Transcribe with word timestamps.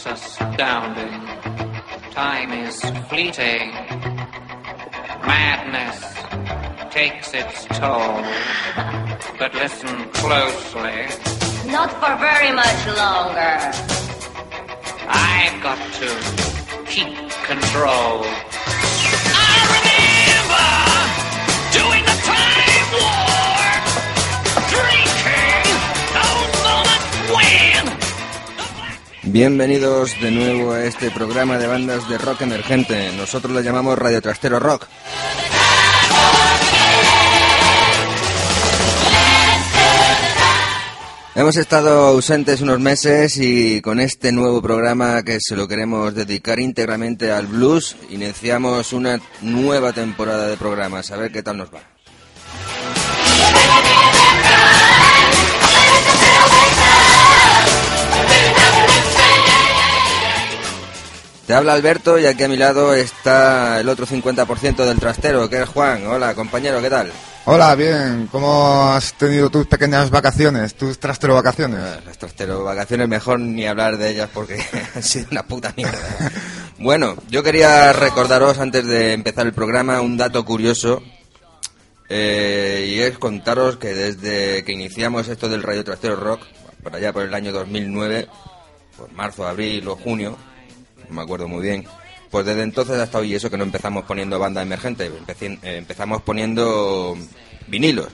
It's 0.00 0.06
astounding. 0.06 1.26
Time 2.12 2.52
is 2.52 2.80
fleeting. 3.08 3.72
Madness 5.26 5.98
takes 6.92 7.34
its 7.34 7.64
toll. 7.76 8.22
But 9.40 9.54
listen 9.54 10.08
closely. 10.10 11.02
Not 11.72 11.90
for 11.98 12.14
very 12.22 12.52
much 12.52 12.86
longer. 12.96 13.58
I've 15.10 15.60
got 15.64 15.80
to 15.94 16.08
keep 16.86 17.18
control. 17.50 18.22
I 19.34 19.54
remember 19.74 20.66
doing 21.74 22.04
the 22.04 22.18
time 22.22 22.57
Bienvenidos 29.30 30.18
de 30.22 30.30
nuevo 30.30 30.72
a 30.72 30.84
este 30.84 31.10
programa 31.10 31.58
de 31.58 31.66
bandas 31.66 32.08
de 32.08 32.16
rock 32.16 32.40
emergente. 32.42 33.12
Nosotros 33.14 33.52
lo 33.52 33.60
llamamos 33.60 33.98
Radio 33.98 34.22
Trastero 34.22 34.58
Rock. 34.58 34.86
Hemos 41.34 41.56
estado 41.56 42.06
ausentes 42.06 42.62
unos 42.62 42.80
meses 42.80 43.36
y 43.36 43.82
con 43.82 44.00
este 44.00 44.32
nuevo 44.32 44.62
programa 44.62 45.22
que 45.22 45.38
se 45.40 45.56
lo 45.56 45.68
queremos 45.68 46.14
dedicar 46.14 46.58
íntegramente 46.58 47.30
al 47.30 47.46
blues, 47.46 47.96
iniciamos 48.08 48.94
una 48.94 49.20
nueva 49.42 49.92
temporada 49.92 50.48
de 50.48 50.56
programas. 50.56 51.10
A 51.10 51.18
ver 51.18 51.30
qué 51.30 51.42
tal 51.42 51.58
nos 51.58 51.68
va. 51.68 51.97
Te 61.48 61.54
habla 61.54 61.72
Alberto 61.72 62.18
y 62.18 62.26
aquí 62.26 62.42
a 62.42 62.48
mi 62.48 62.58
lado 62.58 62.92
está 62.92 63.80
el 63.80 63.88
otro 63.88 64.04
50% 64.04 64.84
del 64.84 64.98
trastero, 64.98 65.48
que 65.48 65.62
es 65.62 65.68
Juan. 65.70 66.06
Hola, 66.06 66.34
compañero, 66.34 66.82
¿qué 66.82 66.90
tal? 66.90 67.10
Hola, 67.46 67.74
bien. 67.74 68.28
¿Cómo 68.30 68.90
has 68.92 69.14
tenido 69.14 69.48
tus 69.48 69.66
pequeñas 69.66 70.10
vacaciones, 70.10 70.74
tus 70.74 70.98
trastero 70.98 71.32
vacaciones? 71.32 71.80
Las 72.04 72.18
trastero 72.18 72.64
vacaciones, 72.64 73.08
mejor 73.08 73.40
ni 73.40 73.66
hablar 73.66 73.96
de 73.96 74.10
ellas 74.10 74.28
porque 74.34 74.62
han 74.94 75.02
sido 75.02 75.28
una 75.30 75.42
puta 75.42 75.72
mierda. 75.74 75.98
Bueno, 76.80 77.16
yo 77.30 77.42
quería 77.42 77.94
recordaros 77.94 78.58
antes 78.58 78.86
de 78.86 79.14
empezar 79.14 79.46
el 79.46 79.54
programa 79.54 80.02
un 80.02 80.18
dato 80.18 80.44
curioso 80.44 81.02
eh, 82.10 82.86
y 82.94 83.00
es 83.00 83.18
contaros 83.18 83.78
que 83.78 83.94
desde 83.94 84.64
que 84.64 84.72
iniciamos 84.72 85.26
esto 85.28 85.48
del 85.48 85.62
Radio 85.62 85.82
Trastero 85.82 86.14
Rock, 86.14 86.42
por 86.82 86.94
allá 86.94 87.12
por 87.12 87.22
el 87.22 87.32
año 87.32 87.52
2009, 87.52 88.28
por 88.96 89.10
marzo, 89.12 89.44
abril 89.44 89.88
o 89.88 89.96
junio, 89.96 90.36
me 91.10 91.22
acuerdo 91.22 91.48
muy 91.48 91.62
bien, 91.62 91.84
pues 92.30 92.44
desde 92.46 92.62
entonces 92.62 92.98
hasta 92.98 93.18
hoy 93.18 93.34
eso 93.34 93.50
que 93.50 93.56
no 93.56 93.64
empezamos 93.64 94.04
poniendo 94.04 94.38
banda 94.38 94.62
emergente, 94.62 95.10
empecé- 95.10 95.58
eh, 95.62 95.76
empezamos 95.78 96.22
poniendo 96.22 97.16
vinilos. 97.66 98.08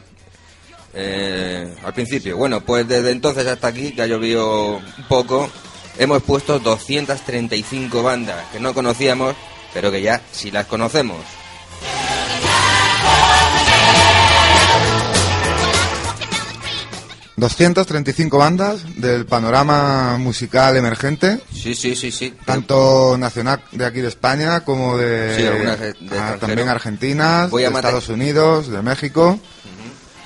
Eh, 0.96 1.74
al 1.84 1.92
principio, 1.92 2.36
bueno, 2.36 2.60
pues 2.60 2.86
desde 2.86 3.10
entonces 3.10 3.46
hasta 3.46 3.68
aquí, 3.68 3.92
que 3.92 4.02
ha 4.02 4.06
llovido 4.06 4.76
un 4.76 5.04
poco, 5.08 5.50
hemos 5.98 6.22
puesto 6.22 6.58
235 6.60 8.02
bandas 8.02 8.46
que 8.52 8.60
no 8.60 8.72
conocíamos, 8.74 9.34
pero 9.72 9.90
que 9.90 10.02
ya 10.02 10.20
sí 10.30 10.50
las 10.52 10.66
conocemos. 10.66 11.18
¿235 17.36 18.38
bandas 18.38 18.82
del 19.00 19.26
panorama 19.26 20.16
musical 20.18 20.76
emergente, 20.76 21.40
Sí, 21.52 21.74
sí, 21.74 21.96
sí, 21.96 22.12
sí. 22.12 22.32
tanto 22.44 23.16
nacional 23.18 23.60
de 23.72 23.84
aquí 23.84 24.00
de 24.00 24.08
España 24.08 24.60
como 24.60 24.96
de, 24.96 25.34
Sí, 25.36 25.42
de- 25.42 26.18
ah, 26.18 26.36
también 26.38 26.68
argentinas, 26.68 27.50
Voy 27.50 27.64
a 27.64 27.70
de 27.70 27.74
Estados 27.76 28.08
Unidos, 28.08 28.68
de 28.68 28.82
México. 28.82 29.38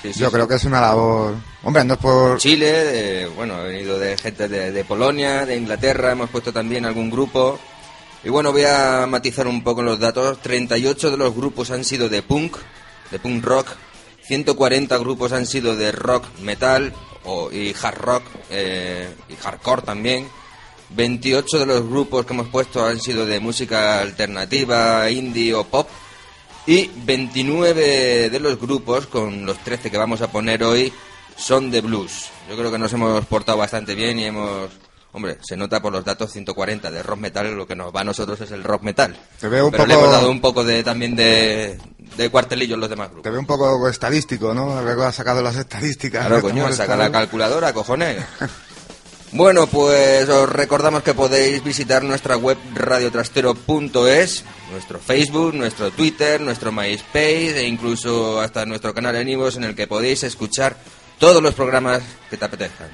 Sí, 0.03 0.11
Yo 0.15 0.27
sí. 0.27 0.33
creo 0.33 0.47
que 0.47 0.55
es 0.55 0.63
una 0.63 0.79
labor... 0.79 1.33
Hombre, 1.63 1.83
no 1.83 1.95
es 1.95 1.99
por... 1.99 2.37
Chile, 2.37 2.71
de- 2.71 3.25
bueno, 3.35 3.55
ha 3.55 3.63
venido 3.63 3.99
de 3.99 4.17
gente 4.17 4.47
de, 4.47 4.71
de 4.71 4.85
Polonia, 4.85 5.45
de 5.45 5.57
Inglaterra, 5.57 6.11
hemos 6.13 6.29
puesto 6.29 6.53
también 6.53 6.85
algún 6.85 7.09
grupo. 7.09 7.59
Y 8.23 8.29
bueno, 8.29 8.51
voy 8.53 8.63
a 8.63 9.05
matizar 9.09 9.45
un 9.47 9.61
poco 9.63 9.81
los 9.81 9.99
datos. 9.99 10.41
38 10.41 11.11
de 11.11 11.17
los 11.17 11.35
grupos 11.35 11.71
han 11.71 11.83
sido 11.83 12.07
de 12.07 12.21
punk, 12.21 12.55
de 13.11 13.19
punk 13.19 13.43
rock. 13.43 13.67
140 14.29 14.95
grupos 14.99 15.31
han 15.31 15.47
sido 15.47 15.75
de 15.75 15.91
rock 15.91 16.23
metal 16.43 16.93
o, 17.23 17.51
y 17.51 17.73
hard 17.81 17.97
rock 17.97 18.23
eh, 18.51 19.09
y 19.27 19.35
hardcore 19.35 19.81
también. 19.81 20.27
28 20.91 21.57
de 21.57 21.65
los 21.65 21.89
grupos 21.89 22.27
que 22.27 22.33
hemos 22.33 22.47
puesto 22.49 22.85
han 22.85 22.99
sido 22.99 23.25
de 23.25 23.39
música 23.39 24.01
alternativa, 24.01 25.09
indie 25.09 25.55
o 25.55 25.63
pop. 25.63 25.89
Y 26.67 26.91
29 27.05 28.29
de 28.29 28.39
los 28.39 28.59
grupos, 28.59 29.07
con 29.07 29.47
los 29.47 29.57
13 29.63 29.89
que 29.89 29.97
vamos 29.97 30.21
a 30.21 30.31
poner 30.31 30.63
hoy, 30.63 30.93
son 31.35 31.71
de 31.71 31.81
blues. 31.81 32.29
Yo 32.47 32.55
creo 32.55 32.71
que 32.71 32.77
nos 32.77 32.93
hemos 32.93 33.25
portado 33.25 33.57
bastante 33.57 33.95
bien 33.95 34.19
y 34.19 34.25
hemos... 34.25 34.69
Hombre, 35.11 35.37
se 35.41 35.57
nota 35.57 35.81
por 35.81 35.91
los 35.91 36.05
datos 36.05 36.31
140 36.31 36.91
de 36.91 37.01
rock 37.01 37.19
metal, 37.19 37.55
lo 37.55 37.65
que 37.65 37.75
nos 37.75 37.93
va 37.95 38.01
a 38.01 38.03
nosotros 38.03 38.39
es 38.41 38.51
el 38.51 38.63
rock 38.63 38.83
metal. 38.83 39.17
Te 39.39 39.47
veo 39.47 39.65
un 39.65 39.71
Pero 39.71 39.87
le 39.87 39.95
poco- 39.95 40.05
hemos 40.05 40.15
dado 40.19 40.31
un 40.31 40.39
poco 40.41 40.63
de 40.63 40.83
también 40.83 41.15
de, 41.15 41.79
de 42.15 42.29
cuartelillo 42.29 42.75
en 42.75 42.81
los 42.81 42.89
demás 42.91 43.07
Te 43.07 43.13
grupos. 43.13 43.31
veo 43.31 43.41
un 43.41 43.47
poco 43.47 43.89
estadístico, 43.89 44.53
¿no? 44.53 44.81
Luego 44.83 45.03
has 45.03 45.15
sacado 45.15 45.41
las 45.41 45.55
estadísticas. 45.55 46.27
Claro, 46.27 46.41
coño, 46.43 46.71
saca 46.73 46.95
la 46.95 47.11
calculadora, 47.11 47.73
cojones. 47.73 48.23
Bueno, 49.31 49.67
pues 49.67 50.27
os 50.27 50.49
recordamos 50.49 51.03
que 51.03 51.13
podéis 51.13 51.63
visitar 51.63 52.03
nuestra 52.03 52.35
web 52.35 52.57
radiotrastero.es, 52.73 54.43
nuestro 54.71 54.99
Facebook, 54.99 55.53
nuestro 55.53 55.91
Twitter, 55.91 56.41
nuestro 56.41 56.71
MySpace 56.71 57.59
e 57.59 57.67
incluso 57.67 58.39
hasta 58.41 58.65
nuestro 58.65 58.91
canal 58.91 59.15
en 59.17 59.29
Ivos 59.29 59.55
en 59.55 59.65
el 59.65 59.75
que 59.75 59.85
podéis 59.85 60.23
escuchar 60.23 60.77
todos 61.19 61.43
los 61.43 61.53
programas 61.53 62.01
que 62.29 62.37
te 62.37 62.45
apetezcan. 62.45 62.89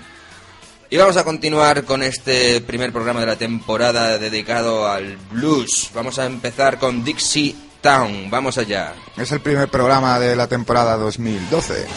Y 0.90 0.98
vamos 0.98 1.18
a 1.18 1.24
continuar 1.24 1.84
con 1.84 2.04
este 2.04 2.62
primer 2.62 2.92
programa 2.92 3.20
de 3.20 3.26
la 3.26 3.36
temporada 3.36 4.20
dedicado 4.20 4.88
al 4.88 5.18
blues. 5.32 5.90
Vamos 5.96 6.20
a 6.20 6.28
empezar 6.28 6.78
con 6.78 7.04
Dixie 7.04 7.56
Town. 7.82 8.30
Vamos 8.30 8.60
allá. 8.60 8.94
Es 9.18 9.32
el 9.32 9.40
primer 9.40 9.68
programa 9.70 10.20
de 10.20 10.36
la 10.36 10.48
temporada 10.48 10.96
2012. 10.98 11.88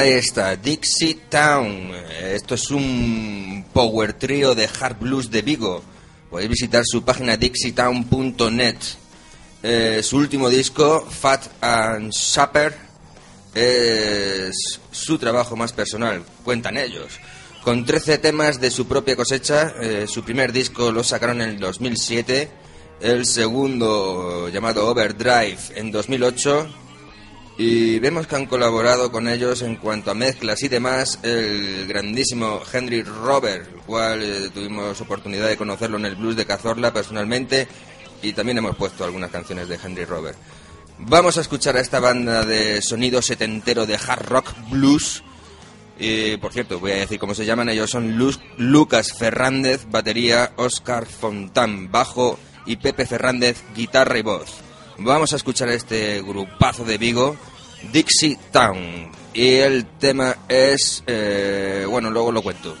Ahí 0.00 0.12
está, 0.12 0.56
Dixie 0.56 1.14
Town. 1.28 1.92
Esto 2.22 2.54
es 2.54 2.70
un 2.70 3.66
power 3.70 4.14
trio 4.14 4.54
de 4.54 4.66
hard 4.66 4.98
blues 4.98 5.30
de 5.30 5.42
Vigo. 5.42 5.82
Podéis 6.30 6.48
visitar 6.48 6.82
su 6.86 7.04
página 7.04 7.36
dixietown.net. 7.36 8.76
Eh, 9.62 10.00
su 10.02 10.16
último 10.16 10.48
disco, 10.48 11.06
Fat 11.06 11.48
and 11.60 12.14
Supper, 12.14 12.74
es 13.54 14.80
su 14.90 15.18
trabajo 15.18 15.54
más 15.54 15.74
personal, 15.74 16.24
cuentan 16.44 16.78
ellos. 16.78 17.20
Con 17.62 17.84
13 17.84 18.16
temas 18.16 18.58
de 18.58 18.70
su 18.70 18.88
propia 18.88 19.16
cosecha, 19.16 19.74
eh, 19.82 20.06
su 20.08 20.24
primer 20.24 20.50
disco 20.50 20.90
lo 20.90 21.04
sacaron 21.04 21.42
en 21.42 21.50
el 21.50 21.60
2007, 21.60 22.48
el 23.02 23.26
segundo 23.26 24.48
llamado 24.48 24.88
Overdrive 24.88 25.58
en 25.74 25.92
2008 25.92 26.89
y 27.62 27.98
vemos 27.98 28.26
que 28.26 28.36
han 28.36 28.46
colaborado 28.46 29.12
con 29.12 29.28
ellos 29.28 29.60
en 29.62 29.76
cuanto 29.76 30.10
a 30.10 30.14
mezclas 30.14 30.62
y 30.62 30.68
demás 30.68 31.18
el 31.22 31.86
grandísimo 31.86 32.62
Henry 32.72 33.02
Robert, 33.02 33.68
el 33.74 33.80
cual 33.82 34.22
eh, 34.22 34.48
tuvimos 34.54 34.98
oportunidad 35.00 35.46
de 35.48 35.56
conocerlo 35.58 35.98
en 35.98 36.06
el 36.06 36.16
blues 36.16 36.36
de 36.36 36.46
Cazorla 36.46 36.92
personalmente 36.92 37.68
y 38.22 38.32
también 38.32 38.56
hemos 38.58 38.76
puesto 38.76 39.04
algunas 39.04 39.30
canciones 39.30 39.68
de 39.68 39.78
Henry 39.82 40.04
Robert. 40.06 40.38
Vamos 41.00 41.36
a 41.36 41.42
escuchar 41.42 41.76
a 41.76 41.80
esta 41.80 42.00
banda 42.00 42.44
de 42.46 42.80
sonido 42.82 43.20
setentero 43.20 43.84
de 43.86 43.96
hard 43.96 44.26
rock 44.26 44.52
blues. 44.70 45.22
Y 45.98 46.38
por 46.38 46.52
cierto, 46.54 46.78
voy 46.80 46.92
a 46.92 46.96
decir 46.96 47.18
cómo 47.18 47.34
se 47.34 47.44
llaman. 47.44 47.68
Ellos 47.68 47.90
son 47.90 48.16
Luz- 48.18 48.40
Lucas 48.56 49.12
Fernández, 49.18 49.86
batería, 49.90 50.52
Oscar 50.56 51.04
Fontán, 51.06 51.90
bajo 51.90 52.38
y 52.64 52.76
Pepe 52.76 53.04
Fernández, 53.06 53.62
guitarra 53.76 54.18
y 54.18 54.22
voz. 54.22 54.50
Vamos 55.02 55.32
a 55.32 55.36
escuchar 55.36 55.70
a 55.70 55.74
este 55.74 56.20
grupazo 56.20 56.84
de 56.84 56.98
Vigo, 56.98 57.34
Dixie 57.90 58.38
Town. 58.52 59.10
Y 59.32 59.54
el 59.54 59.86
tema 59.98 60.36
es. 60.46 61.02
eh, 61.06 61.86
bueno, 61.88 62.10
luego 62.10 62.30
lo 62.32 62.42
cuento. 62.42 62.76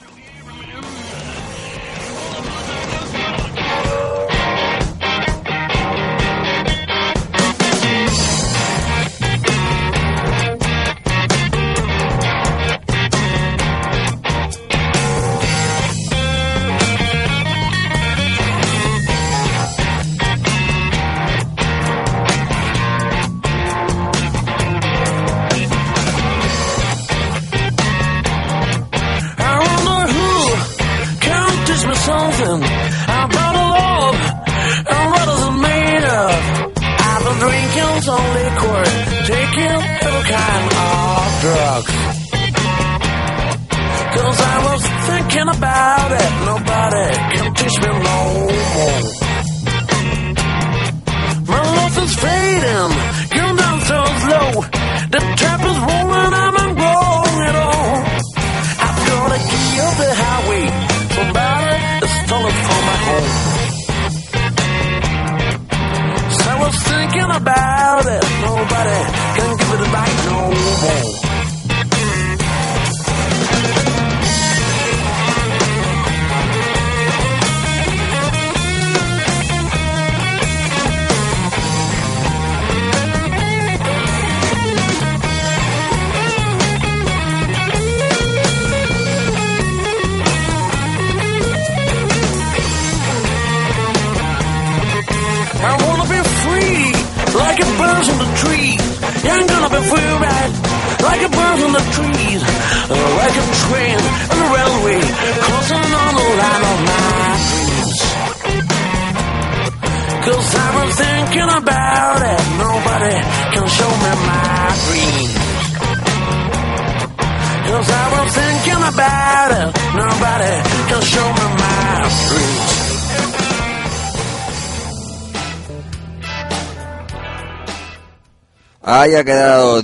Ahí 129.10 129.16
ha 129.16 129.24
quedado 129.24 129.82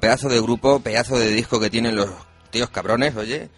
pedazo 0.00 0.28
de 0.28 0.40
grupo, 0.40 0.80
pedazo 0.80 1.16
de 1.16 1.28
disco 1.30 1.60
que 1.60 1.70
tienen 1.70 1.94
los 1.94 2.10
tíos 2.50 2.68
cabrones, 2.68 3.14
oye, 3.14 3.48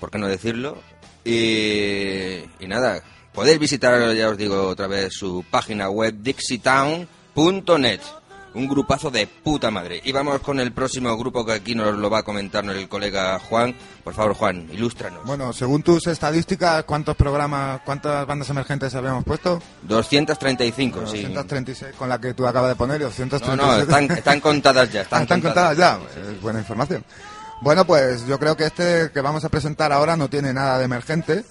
¿por 0.00 0.10
qué 0.10 0.16
no 0.16 0.26
decirlo? 0.26 0.78
Y, 1.22 2.38
y 2.58 2.66
nada, 2.66 3.02
podéis 3.34 3.58
visitar, 3.58 4.14
ya 4.14 4.30
os 4.30 4.38
digo 4.38 4.68
otra 4.68 4.86
vez, 4.86 5.12
su 5.12 5.44
página 5.50 5.90
web 5.90 6.14
dixietown.net. 6.22 8.00
Un 8.54 8.68
grupazo 8.68 9.10
de 9.10 9.26
puta 9.26 9.70
madre. 9.70 10.00
Y 10.04 10.12
vamos 10.12 10.40
con 10.40 10.60
el 10.60 10.72
próximo 10.72 11.16
grupo 11.16 11.44
que 11.44 11.52
aquí 11.52 11.74
nos 11.74 11.94
lo 11.96 12.10
va 12.10 12.18
a 12.18 12.22
comentar 12.22 12.62
el 12.66 12.86
colega 12.88 13.38
Juan. 13.38 13.74
Por 14.04 14.12
favor, 14.12 14.34
Juan, 14.34 14.68
ilústranos. 14.72 15.24
Bueno, 15.24 15.52
según 15.54 15.82
tus 15.82 16.06
estadísticas, 16.06 16.84
¿cuántos 16.84 17.16
programas, 17.16 17.80
cuántas 17.84 18.26
bandas 18.26 18.50
emergentes 18.50 18.94
habíamos 18.94 19.24
puesto? 19.24 19.62
235, 19.82 21.06
sí. 21.06 21.22
236 21.22 21.94
con 21.96 22.08
la 22.08 22.20
que 22.20 22.34
tú 22.34 22.46
acabas 22.46 22.68
de 22.70 22.76
poner 22.76 23.00
y 23.00 23.04
No, 23.04 23.08
237. 23.10 23.56
no, 23.56 23.76
están, 23.82 24.18
están 24.18 24.40
contadas 24.40 24.92
ya. 24.92 25.00
Ah, 25.00 25.02
Están, 25.04 25.22
están 25.22 25.40
contadas 25.40 25.76
ya. 25.78 25.98
Es 26.34 26.40
buena 26.42 26.58
información. 26.58 27.04
Bueno, 27.62 27.84
pues 27.86 28.26
yo 28.26 28.38
creo 28.38 28.56
que 28.56 28.66
este 28.66 29.10
que 29.12 29.20
vamos 29.20 29.44
a 29.44 29.48
presentar 29.48 29.92
ahora 29.92 30.16
no 30.16 30.28
tiene 30.28 30.52
nada 30.52 30.78
de 30.78 30.84
emergente. 30.84 31.44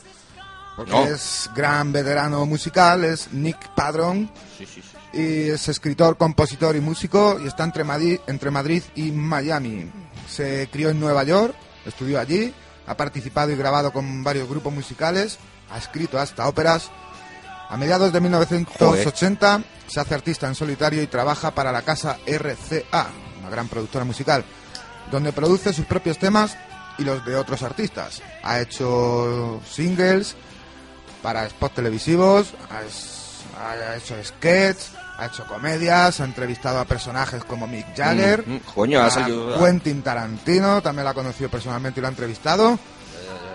Porque 0.76 0.92
No. 0.92 1.04
es 1.06 1.50
gran 1.56 1.92
veterano 1.92 2.46
musical, 2.46 3.04
es 3.04 3.32
Nick 3.34 3.70
Padron. 3.76 4.30
Sí, 4.58 4.66
sí, 4.66 4.82
sí. 4.82 4.98
Y 5.14 5.50
es 5.50 5.68
escritor, 5.68 6.18
compositor 6.18 6.76
y 6.76 6.80
músico 6.80 7.38
y 7.44 7.48
está 7.48 7.64
entre 7.64 7.84
Madrid, 7.84 8.84
y 8.96 9.12
Miami. 9.12 9.92
Se 10.30 10.70
crió 10.72 10.90
en 10.90 11.00
Nueva 11.00 11.24
York, 11.24 11.54
estudió 11.86 12.20
allí, 12.20 12.54
ha 12.88 12.96
participado 12.96 13.52
y 13.52 13.56
grabado 13.56 13.92
con 13.92 14.24
varios 14.24 14.48
grupos 14.48 14.74
musicales, 14.74 15.38
ha 15.70 15.78
escrito 15.78 16.20
hasta 16.20 16.48
óperas. 16.48 16.90
A 17.70 17.78
mediados 17.78 18.12
de 18.12 18.22
1980 18.22 19.64
se 19.88 20.00
hace 20.00 20.14
artista 20.14 20.48
en 20.48 20.56
solitario 20.56 21.02
y 21.02 21.08
trabaja 21.08 21.52
para 21.52 21.72
la 21.72 21.82
casa 21.82 22.18
RCA, 22.26 23.08
una 23.40 23.50
gran 23.50 23.68
productora 23.68 24.06
musical, 24.06 24.46
donde 25.12 25.34
produce 25.34 25.74
sus 25.74 25.86
propios 25.86 26.18
temas 26.18 26.58
y 26.98 27.04
los 27.04 27.26
de 27.26 27.36
otros 27.36 27.64
artistas. 27.64 28.22
Ha 28.44 28.62
hecho 28.62 29.62
singles 29.70 30.36
para 31.22 31.48
spots 31.50 31.76
televisivos, 31.76 32.54
ha, 32.70 33.96
hecho 33.96 34.16
sketches, 34.24 34.92
ha 35.18 35.26
hecho 35.28 35.46
comedias, 35.46 36.20
ha 36.20 36.24
entrevistado 36.26 36.80
a 36.80 36.86
personajes 36.86 37.44
como 37.44 37.68
Mick 37.68 37.96
Jagger, 37.96 38.44
Mm, 38.48 38.54
mm, 38.56 38.60
coño, 38.74 39.02
a 39.02 39.10
Quentin 39.60 40.02
Tarantino, 40.02 40.82
también 40.82 41.06
la 41.06 41.12
ha 41.12 41.14
conocido 41.14 41.50
personalmente 41.50 42.00
y 42.00 42.02
lo 42.02 42.08
ha 42.08 42.12
entrevistado. 42.12 42.80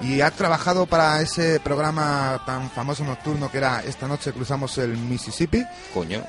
Y 0.00 0.20
ha 0.20 0.30
trabajado 0.30 0.84
para 0.86 1.22
ese 1.22 1.58
programa 1.60 2.42
tan 2.44 2.70
famoso 2.70 3.02
nocturno 3.02 3.50
que 3.50 3.56
era 3.58 3.80
Esta 3.82 4.06
noche 4.06 4.32
cruzamos 4.32 4.76
el 4.78 4.96
Mississippi. 4.96 5.64
Coño. 5.94 6.22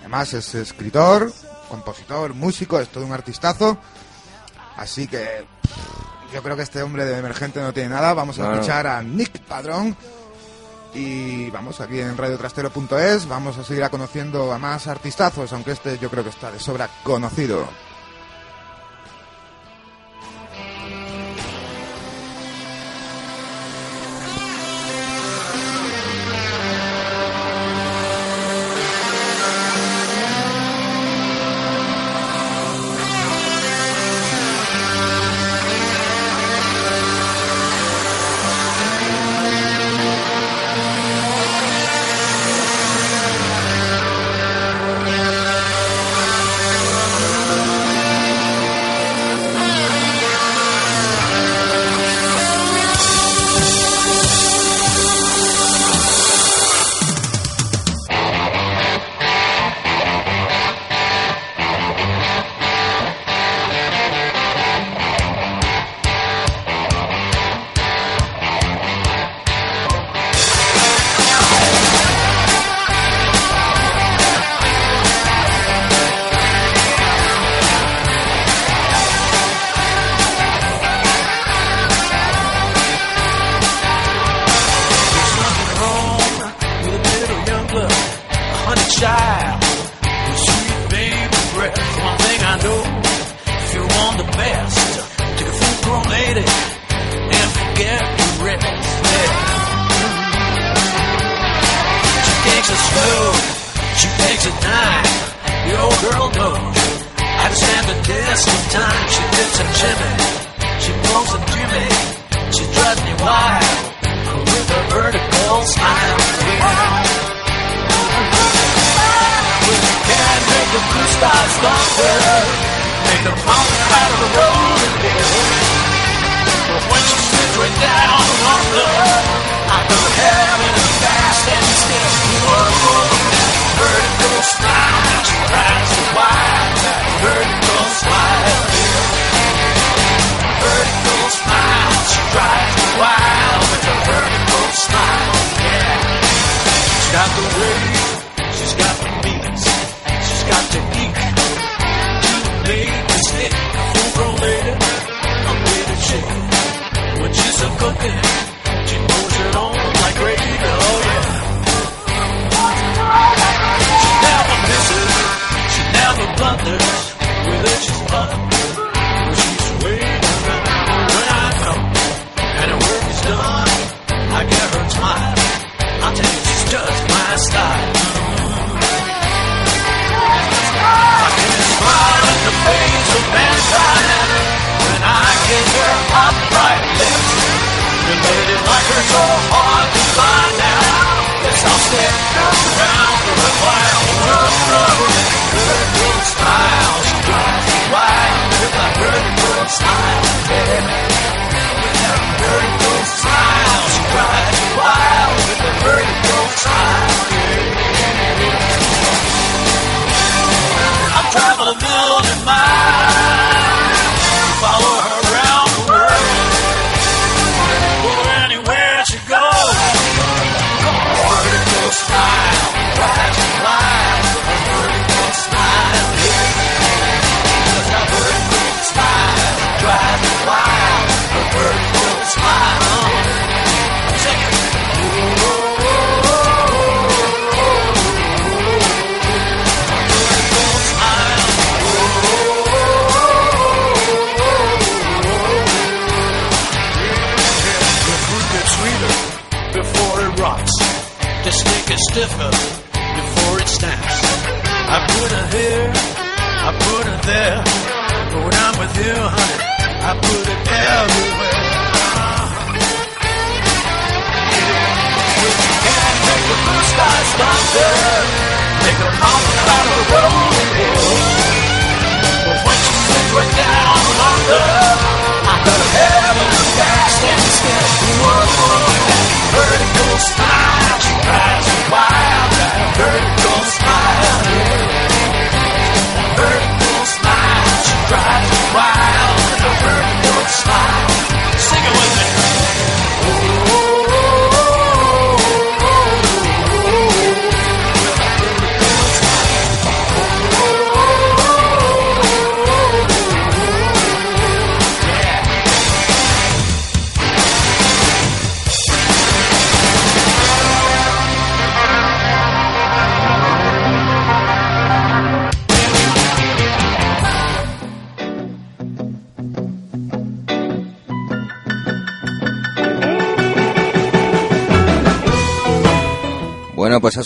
Además 0.00 0.34
es 0.34 0.54
escritor, 0.54 1.32
compositor, 1.70 2.34
músico, 2.34 2.78
es 2.78 2.88
todo 2.88 3.06
un 3.06 3.12
artistazo. 3.12 3.78
Así 4.76 5.08
que 5.08 5.46
yo 6.34 6.42
creo 6.42 6.56
que 6.56 6.62
este 6.62 6.82
hombre 6.82 7.06
de 7.06 7.18
emergente 7.18 7.58
no 7.60 7.72
tiene 7.72 7.88
nada. 7.88 8.12
Vamos 8.12 8.38
a 8.38 8.42
No, 8.42 8.48
no. 8.48 8.54
escuchar 8.56 8.86
a 8.86 9.02
Nick 9.02 9.40
Padrón. 9.40 9.96
Y 10.96 11.50
vamos 11.50 11.80
aquí 11.82 12.00
en 12.00 12.16
radiotrastero.es. 12.16 13.28
Vamos 13.28 13.58
a 13.58 13.64
seguir 13.64 13.86
conociendo 13.90 14.50
a 14.50 14.58
más 14.58 14.86
artistazos, 14.86 15.52
aunque 15.52 15.72
este 15.72 15.98
yo 15.98 16.08
creo 16.08 16.24
que 16.24 16.30
está 16.30 16.50
de 16.50 16.58
sobra 16.58 16.88
conocido. 17.02 17.68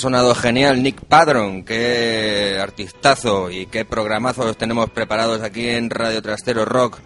Sonado 0.00 0.34
genial 0.34 0.82
Nick 0.82 1.00
Padron, 1.04 1.62
qué 1.64 2.58
artistazo 2.60 3.50
y 3.50 3.66
qué 3.66 3.84
programazos 3.84 4.56
tenemos 4.56 4.90
preparados 4.90 5.42
aquí 5.42 5.68
en 5.68 5.90
Radio 5.90 6.22
Trastero 6.22 6.64
Rock, 6.64 6.98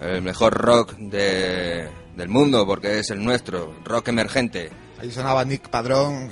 el 0.00 0.22
mejor 0.22 0.54
rock 0.54 0.94
de- 0.96 1.88
del 2.16 2.28
mundo 2.28 2.66
porque 2.66 2.98
es 3.00 3.10
el 3.10 3.22
nuestro, 3.22 3.74
rock 3.84 4.08
emergente. 4.08 4.70
Ahí 5.00 5.12
sonaba 5.12 5.44
Nick 5.44 5.68
Padrón, 5.68 6.28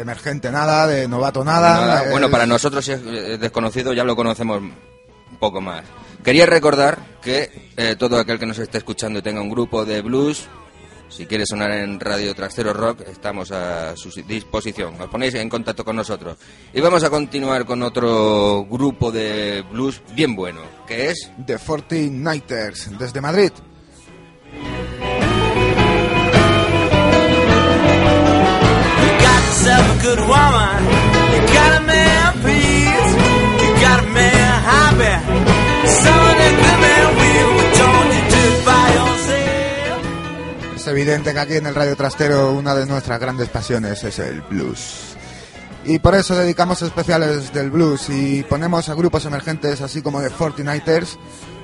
emergente 0.00 0.50
nada, 0.50 0.86
de 0.86 1.08
novato 1.08 1.42
nada. 1.44 1.80
Nada, 1.86 2.10
bueno, 2.10 2.30
para 2.30 2.44
nosotros 2.44 2.84
si 2.84 2.92
es 2.92 3.00
eh, 3.06 3.38
desconocido 3.38 3.94
ya 3.94 4.04
lo 4.04 4.14
conocemos 4.16 4.58
un 4.60 4.74
poco 5.38 5.60
más. 5.62 5.82
Quería 6.22 6.44
recordar 6.44 6.98
que 7.22 7.70
eh, 7.76 7.96
todo 7.98 8.18
aquel 8.18 8.38
que 8.38 8.46
nos 8.46 8.58
esté 8.58 8.78
escuchando 8.78 9.20
y 9.20 9.22
tenga 9.22 9.40
un 9.40 9.48
grupo 9.50 9.84
de 9.86 10.02
blues, 10.02 10.46
si 11.12 11.26
quiere 11.26 11.44
sonar 11.46 11.70
en 11.72 12.00
Radio 12.00 12.34
Trastero 12.34 12.72
Rock, 12.72 13.02
estamos 13.02 13.52
a 13.52 13.94
su 13.96 14.10
disposición. 14.22 15.00
Os 15.00 15.08
ponéis 15.08 15.34
en 15.34 15.48
contacto 15.48 15.84
con 15.84 15.96
nosotros. 15.96 16.36
Y 16.72 16.80
vamos 16.80 17.04
a 17.04 17.10
continuar 17.10 17.66
con 17.66 17.82
otro 17.82 18.64
grupo 18.64 19.12
de 19.12 19.62
blues 19.70 20.00
bien 20.14 20.34
bueno, 20.34 20.60
que 20.86 21.10
es... 21.10 21.30
The 21.46 21.58
14 21.58 22.10
Nighters, 22.10 22.98
desde 22.98 23.20
Madrid. 23.20 23.52
You 29.02 29.08
got 29.18 29.42
yourself 29.46 29.86
a 29.90 30.02
good 30.02 30.20
woman. 30.26 30.84
You 31.32 31.40
got 31.52 31.72
a 31.76 31.80
man 31.86 32.11
evidente 41.02 41.32
que 41.32 41.40
aquí 41.40 41.54
en 41.54 41.66
el 41.66 41.74
Radio 41.74 41.96
Trastero 41.96 42.52
una 42.52 42.76
de 42.76 42.86
nuestras 42.86 43.18
grandes 43.18 43.48
pasiones 43.48 44.04
es 44.04 44.20
el 44.20 44.40
blues. 44.42 45.16
Y 45.84 45.98
por 45.98 46.14
eso 46.14 46.36
dedicamos 46.36 46.80
especiales 46.80 47.52
del 47.52 47.72
blues 47.72 48.08
y 48.08 48.44
ponemos 48.44 48.88
a 48.88 48.94
grupos 48.94 49.24
emergentes 49.24 49.80
así 49.80 50.00
como 50.00 50.20
The 50.20 50.30
49ers. 50.30 51.18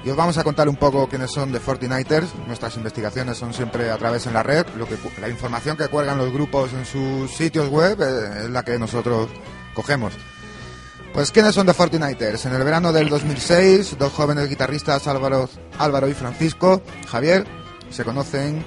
Y 0.05 0.11
os 0.11 0.17
vamos 0.17 0.39
a 0.39 0.45
contar 0.45 0.69
un 0.69 0.75
poco 0.75 1.09
quiénes 1.09 1.31
son 1.31 1.53
The 1.53 1.61
49ers. 1.61 2.27
Nuestras 2.49 2.77
investigaciones 2.77 3.39
son 3.39 3.55
siempre 3.55 3.91
a 3.91 3.97
través 3.97 4.27
en 4.27 4.33
la 4.33 4.43
red. 4.43 4.67
Lo 4.77 4.89
que, 4.89 4.97
la 5.21 5.29
información 5.29 5.77
que 5.77 5.87
cuelgan 5.87 6.19
los 6.19 6.33
grupos 6.33 6.73
en 6.73 6.85
sus 6.85 7.31
sitios 7.31 7.69
web 7.69 7.97
eh, 8.03 8.45
es 8.45 8.51
la 8.51 8.65
que 8.65 8.77
nosotros 8.77 9.29
cogemos. 9.73 10.15
Pues 11.15 11.31
¿quiénes 11.31 11.55
son 11.55 11.69
The 11.69 11.75
49ers? 11.75 12.47
En 12.47 12.55
el 12.55 12.65
verano 12.65 12.93
del 12.93 13.09
2006, 13.09 13.99
dos 14.01 14.13
jóvenes 14.13 14.49
guitarristas, 14.49 15.07
Álvaro, 15.07 15.49
Álvaro 15.79 16.09
y 16.09 16.15
Francisco, 16.15 16.83
Javier, 17.07 17.47
se 17.91 18.05
conocen 18.05 18.65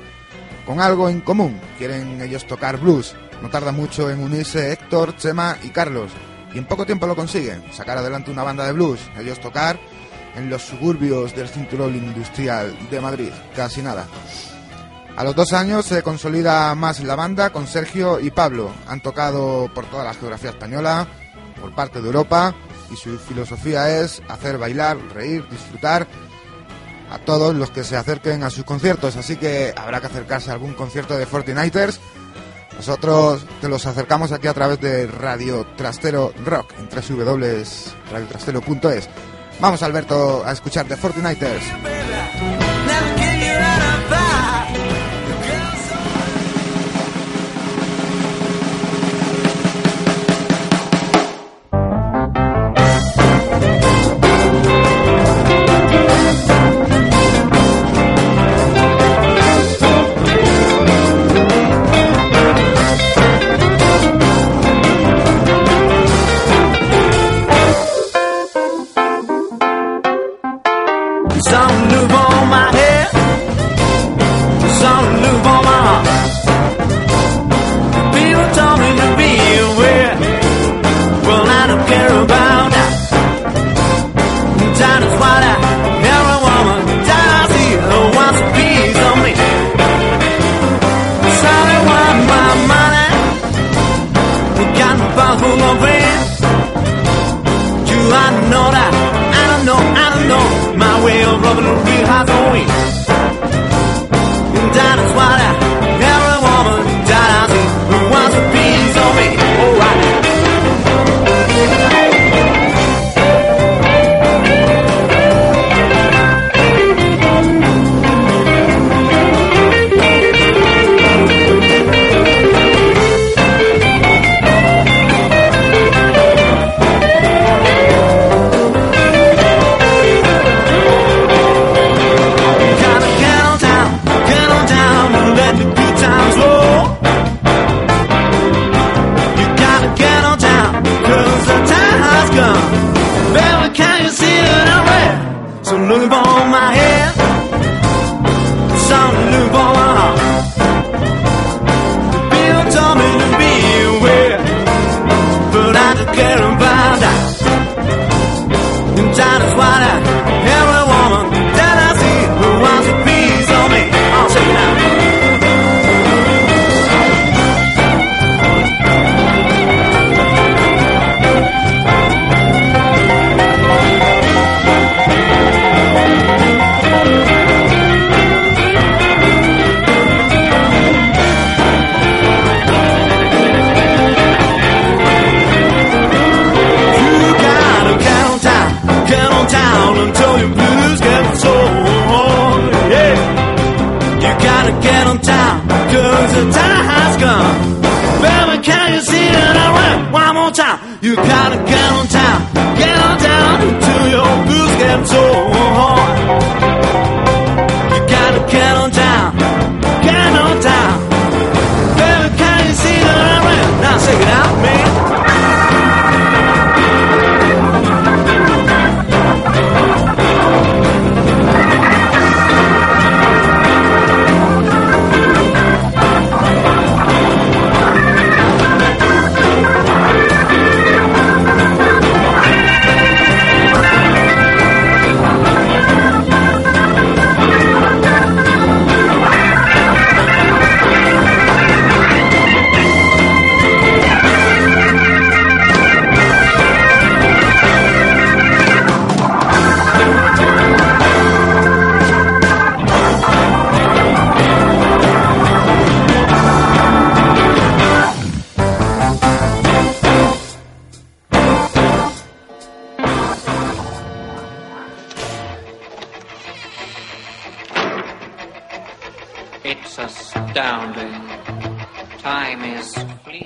con 0.71 0.79
algo 0.79 1.09
en 1.09 1.19
común. 1.19 1.59
Quieren 1.77 2.21
ellos 2.21 2.47
tocar 2.47 2.77
blues. 2.77 3.13
No 3.41 3.49
tarda 3.49 3.73
mucho 3.73 4.09
en 4.09 4.23
unirse 4.23 4.71
Héctor, 4.71 5.17
Chema 5.17 5.57
y 5.63 5.69
Carlos. 5.69 6.11
Y 6.53 6.59
en 6.59 6.65
poco 6.65 6.85
tiempo 6.85 7.05
lo 7.07 7.15
consiguen. 7.15 7.61
Sacar 7.73 7.97
adelante 7.97 8.31
una 8.31 8.43
banda 8.43 8.65
de 8.65 8.71
blues. 8.71 9.01
Ellos 9.19 9.41
tocar 9.41 9.77
en 10.33 10.49
los 10.49 10.61
suburbios 10.61 11.35
del 11.35 11.49
cinturón 11.49 11.93
industrial 11.93 12.73
de 12.89 13.01
Madrid, 13.01 13.31
casi 13.53 13.81
nada. 13.81 14.07
A 15.17 15.25
los 15.25 15.35
dos 15.35 15.51
años 15.51 15.85
se 15.87 16.03
consolida 16.03 16.73
más 16.73 17.01
la 17.01 17.17
banda 17.17 17.49
con 17.49 17.67
Sergio 17.67 18.21
y 18.21 18.31
Pablo. 18.31 18.71
Han 18.87 19.01
tocado 19.01 19.69
por 19.75 19.85
toda 19.87 20.05
la 20.05 20.13
geografía 20.13 20.51
española, 20.51 21.05
por 21.59 21.75
parte 21.75 21.99
de 21.99 22.07
Europa, 22.07 22.55
y 22.89 22.95
su 22.95 23.19
filosofía 23.19 23.99
es 23.99 24.21
hacer 24.29 24.57
bailar, 24.57 24.97
reír, 25.13 25.45
disfrutar 25.49 26.07
a 27.11 27.19
todos 27.19 27.55
los 27.55 27.69
que 27.71 27.83
se 27.83 27.97
acerquen 27.97 28.43
a 28.43 28.49
sus 28.49 28.63
conciertos. 28.63 29.17
Así 29.17 29.35
que 29.35 29.73
habrá 29.75 29.99
que 29.99 30.07
acercarse 30.07 30.49
a 30.49 30.53
algún 30.53 30.73
concierto 30.73 31.17
de 31.17 31.25
Fortiniters. 31.25 31.99
Nosotros 32.75 33.45
te 33.59 33.67
los 33.69 33.85
acercamos 33.85 34.31
aquí 34.31 34.47
a 34.47 34.53
través 34.53 34.79
de 34.79 35.05
Radio 35.05 35.67
Trastero 35.75 36.33
Rock 36.45 36.71
en 36.79 36.87
www.radiotrastero.es. 36.89 39.09
Vamos, 39.59 39.83
Alberto, 39.83 40.43
a 40.45 40.53
escuchar 40.53 40.87
de 40.87 40.95
Fortiniters. 40.95 41.65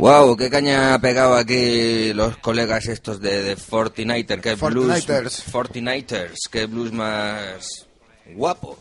Wow, 0.06 0.38
qué 0.38 0.52
caña 0.52 0.94
ha 0.94 1.00
pegado 1.00 1.36
aquí 1.36 2.14
los 2.14 2.38
colegas 2.38 2.86
estos 2.86 3.20
de, 3.20 3.42
de 3.42 3.56
Fortniter, 3.56 4.40
qué 4.40 4.54
blues, 4.54 5.04
Fortniters. 5.52 6.42
Qué 6.52 6.68
blues 6.68 6.92
más 6.92 7.88
guapo. 8.36 8.78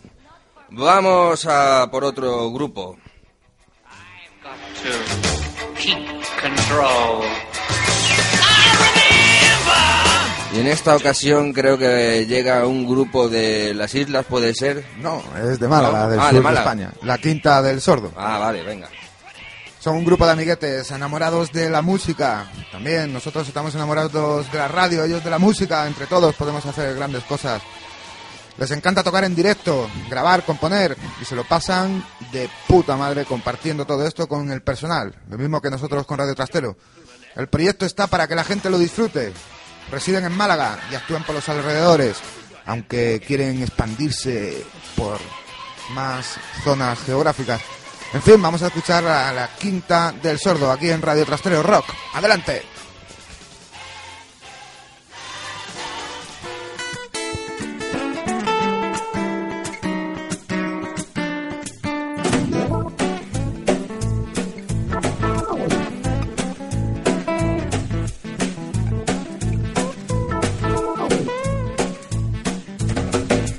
Vamos 0.69 1.47
a 1.47 1.89
por 1.91 2.05
otro 2.05 2.51
grupo. 2.53 2.99
Got 4.43 4.53
to 4.83 5.81
keep 5.81 5.97
control. 6.43 7.25
Y 10.55 10.61
en 10.61 10.67
esta 10.67 10.95
ocasión 10.95 11.55
creo 11.55 11.79
que 11.79 12.27
llega 12.27 12.67
un 12.67 12.87
grupo 12.87 13.31
de 13.31 13.73
las 13.73 13.95
islas, 13.95 14.27
puede 14.27 14.55
ser. 14.55 14.85
No, 15.01 15.23
es 15.43 15.59
de 15.59 15.69
Málaga, 15.69 16.05
No. 16.05 16.11
del 16.11 16.21
Ah, 16.21 16.25
de 16.25 16.29
sur 16.29 16.35
de, 16.37 16.43
Málaga. 16.43 16.61
España. 16.65 16.93
La 17.01 17.17
Quinta 17.17 17.63
del 17.63 17.81
Sordo. 17.81 18.13
Ah, 18.15 18.39
vale, 18.39 18.63
venga. 18.63 18.91
Son 19.85 19.97
un 19.97 20.05
grupo 20.07 20.25
de 20.25 20.33
amiguetes 20.33 20.91
enamorados 20.93 21.53
de 21.53 21.69
la 21.69 21.83
música. 21.83 22.51
También 22.73 23.13
nosotros 23.13 23.47
estamos 23.47 23.75
enamorados 23.75 24.51
de 24.51 24.57
la 24.57 24.67
radio, 24.67 25.05
ellos 25.05 25.23
de 25.23 25.29
la 25.29 25.39
música. 25.39 25.87
Entre 25.87 26.07
todos 26.07 26.35
podemos 26.37 26.65
hacer 26.65 26.95
grandes 26.95 27.23
cosas. 27.25 27.61
Les 28.57 28.71
encanta 28.71 29.03
tocar 29.03 29.25
en 29.25 29.35
directo, 29.35 29.87
grabar, 30.09 30.43
componer 30.47 30.97
y 31.21 31.27
se 31.27 31.37
lo 31.37 31.45
pasan 31.45 32.03
de 32.33 32.49
puta 32.67 32.97
madre 32.97 33.27
compartiendo 33.27 33.85
todo 33.85 34.07
esto 34.07 34.27
con 34.27 34.51
el 34.51 34.63
personal, 34.63 35.15
lo 35.29 35.37
mismo 35.37 35.61
que 35.61 35.69
nosotros 35.69 36.07
con 36.07 36.17
Radio 36.17 36.35
Trastero. 36.35 36.79
El 37.37 37.49
proyecto 37.49 37.85
está 37.85 38.07
para 38.07 38.27
que 38.27 38.35
la 38.35 38.45
gente 38.45 38.71
lo 38.71 38.79
disfrute. 38.79 39.35
Residen 39.91 40.25
en 40.25 40.33
Málaga 40.33 40.79
y 40.91 40.95
actúan 40.95 41.25
por 41.25 41.35
los 41.35 41.49
alrededores, 41.51 42.17
aunque 42.65 43.21
quieren 43.21 43.63
expandirse 43.63 44.65
por 44.97 45.19
más 45.91 46.37
zonas 46.65 46.99
geográficas. 47.01 47.61
En 48.13 48.23
fin, 48.23 48.41
vamos 48.41 48.63
a 48.63 48.69
escuchar 48.69 49.05
a 49.07 49.33
la 49.33 49.49
quinta 49.59 50.13
del 50.23 50.39
sordo 50.39 50.71
aquí 50.71 50.91
en 50.91 51.03
Radio 51.03 51.25
Trastero 51.25 51.63
Rock. 51.63 51.87
Adelante. 52.15 52.63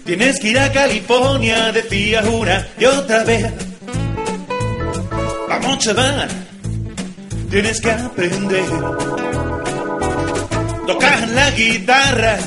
Tienes 0.05 0.39
que 0.39 0.49
ir 0.49 0.59
a 0.59 0.71
California, 0.71 1.73
decía 1.73 2.21
una 2.21 2.65
y 2.79 2.85
otra 2.85 3.25
vez. 3.25 3.64
Vamos, 5.61 5.77
chaval, 5.77 6.27
tienes 7.49 7.79
que 7.79 7.89
aprender. 7.89 8.65
Tocar 10.85 11.29
la 11.29 11.51
guitarra, 11.51 12.37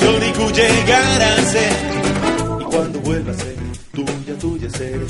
yo 0.00 0.18
digo 0.18 0.50
llegar 0.50 1.22
a 1.22 1.36
ser. 1.42 1.72
Y 2.60 2.64
cuando 2.64 3.00
vuelva 3.00 3.32
a 3.32 3.34
ser 3.34 3.56
tuya, 3.92 4.38
tuya 4.40 4.70
seré. 4.70 5.06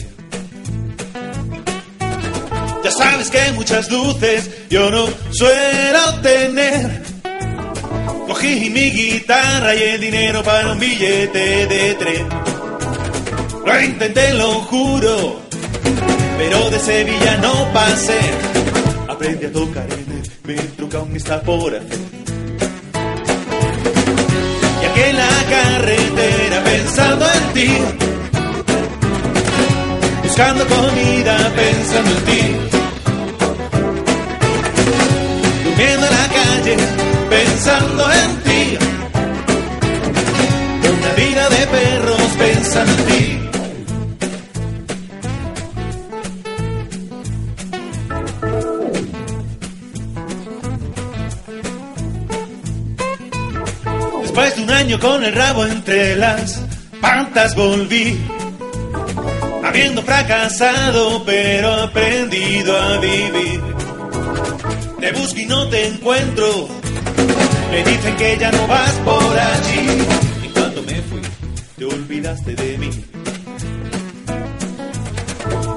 Ya 2.83 2.91
sabes 2.91 3.31
que 3.31 3.53
muchas 3.53 3.89
luces 3.89 4.51
yo 4.69 4.91
no 4.91 5.07
suelo 5.31 6.21
tener. 6.23 7.03
Cogí 8.27 8.69
mi 8.71 8.91
guitarra 8.91 9.77
y 9.77 9.83
el 9.83 10.01
dinero 10.01 10.43
para 10.43 10.73
un 10.73 10.81
billete 10.81 11.67
de 11.69 11.95
tren. 11.95 12.29
Lo 13.65 13.81
intenté, 13.81 14.35
lo 14.35 14.55
juro, 14.63 15.45
pero 16.39 16.71
de 16.71 16.79
Sevilla 16.81 17.37
no 17.39 17.73
pasé. 17.73 18.21
Aprendí 19.09 19.47
a 19.47 19.53
tocar 19.53 19.87
en 19.91 20.23
el 20.23 20.57
metro 20.57 20.89
que 20.89 20.97
aún 20.97 21.17
está 21.17 21.41
por 21.43 21.75
hacer. 21.75 21.99
Y 24.83 24.87
aquí 24.87 25.01
en 25.11 25.17
la 25.17 25.37
carretera 25.51 26.65
pensando 26.65 27.27
en 27.27 27.53
ti. 27.55 27.79
Buscando 30.23 30.67
comida 30.67 31.53
pensando 31.55 32.11
en 32.11 32.25
ti. 32.25 32.43
Durmiendo 35.65 36.07
en 36.07 36.13
la 36.13 36.29
calle 36.29 36.77
pensando 37.31 38.13
en 38.13 38.43
ti. 38.43 38.79
Una 40.99 41.13
vida 41.15 41.49
de 41.49 41.67
perros 41.67 42.21
pensando 42.39 42.93
en 42.93 43.05
ti. 43.07 43.44
Un 54.65 54.71
año 54.71 54.99
con 54.99 55.23
el 55.23 55.35
rabo 55.35 55.67
entre 55.67 56.17
las 56.17 56.63
pantas 57.01 57.55
volví. 57.55 58.19
Habiendo 59.63 60.03
fracasado, 60.03 61.23
pero 61.25 61.73
aprendido 61.83 62.75
a 62.81 62.99
vivir. 62.99 63.61
Te 65.01 65.13
busco 65.13 65.39
y 65.39 65.47
no 65.47 65.69
te 65.69 65.89
encuentro. 65.89 66.69
Me 67.71 67.85
dicen 67.85 68.17
que 68.17 68.39
ya 68.39 68.51
no 68.53 68.67
vas 68.67 68.93
por 69.05 69.39
allí. 69.39 69.87
Y 70.45 70.49
cuando 70.49 70.83
me 70.83 71.03
fui, 71.03 71.21
te 71.77 71.85
olvidaste 71.85 72.55
de 72.55 72.79
mí. 72.79 72.91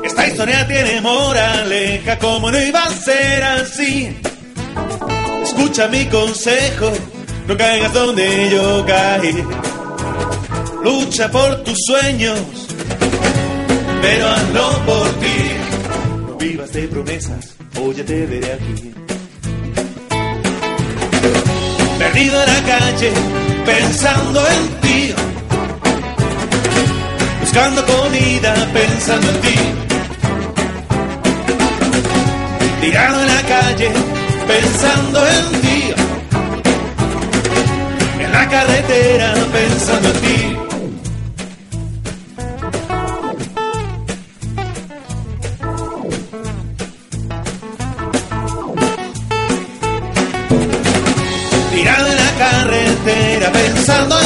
Esta 0.03 0.27
historia 0.27 0.65
tiene 0.67 1.01
moraleja, 1.01 2.17
como 2.19 2.51
no 2.51 2.59
iba 2.59 2.83
a 2.83 2.89
ser 2.91 3.43
así. 3.43 4.17
Escucha 5.43 5.87
mi 5.89 6.05
consejo, 6.05 6.91
no 7.47 7.57
caigas 7.57 7.93
donde 7.93 8.49
yo 8.51 8.85
caí. 8.85 9.43
Lucha 10.83 11.31
por 11.31 11.63
tus 11.63 11.77
sueños, 11.85 12.39
pero 14.01 14.27
hazlo 14.29 14.85
por 14.85 15.09
ti. 15.19 15.37
No 16.27 16.35
vivas 16.35 16.73
de 16.73 16.87
promesas, 16.87 17.55
hoy 17.81 17.95
ya 17.95 18.05
te 18.05 18.25
veré 18.25 18.53
aquí. 18.53 18.93
Perdido 21.99 22.43
en 22.43 22.53
la 22.53 22.61
calle, 22.63 23.11
pensando 23.65 24.47
en 24.47 24.81
ti. 24.81 25.13
Buscando 27.41 27.85
comida, 27.85 28.53
pensando 28.73 29.29
en 29.29 29.41
ti. 29.41 29.55
Tirado 32.81 33.21
en 33.21 33.27
la 33.27 33.41
calle, 33.41 33.91
pensando 34.47 35.27
en 35.27 35.51
ti. 35.51 35.56
Carretera, 38.49 39.33
pensando 39.51 40.09
en 40.09 40.21
ti. 40.21 40.57
Tirado 51.73 52.07
en 52.07 52.15
la 52.15 52.31
carretera 52.37 53.51
pensando 53.51 54.16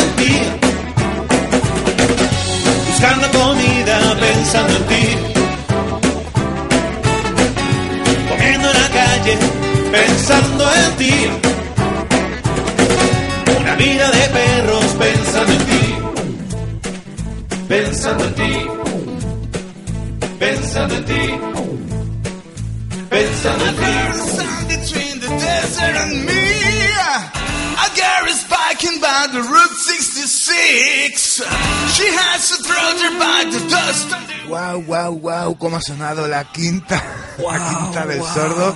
cómo 35.62 35.78
ha 35.78 35.82
sonado 35.82 36.28
la 36.28 36.44
quinta, 36.52 37.02
la 37.38 37.70
quinta 37.70 38.06
del 38.08 38.24
sordo 38.24 38.76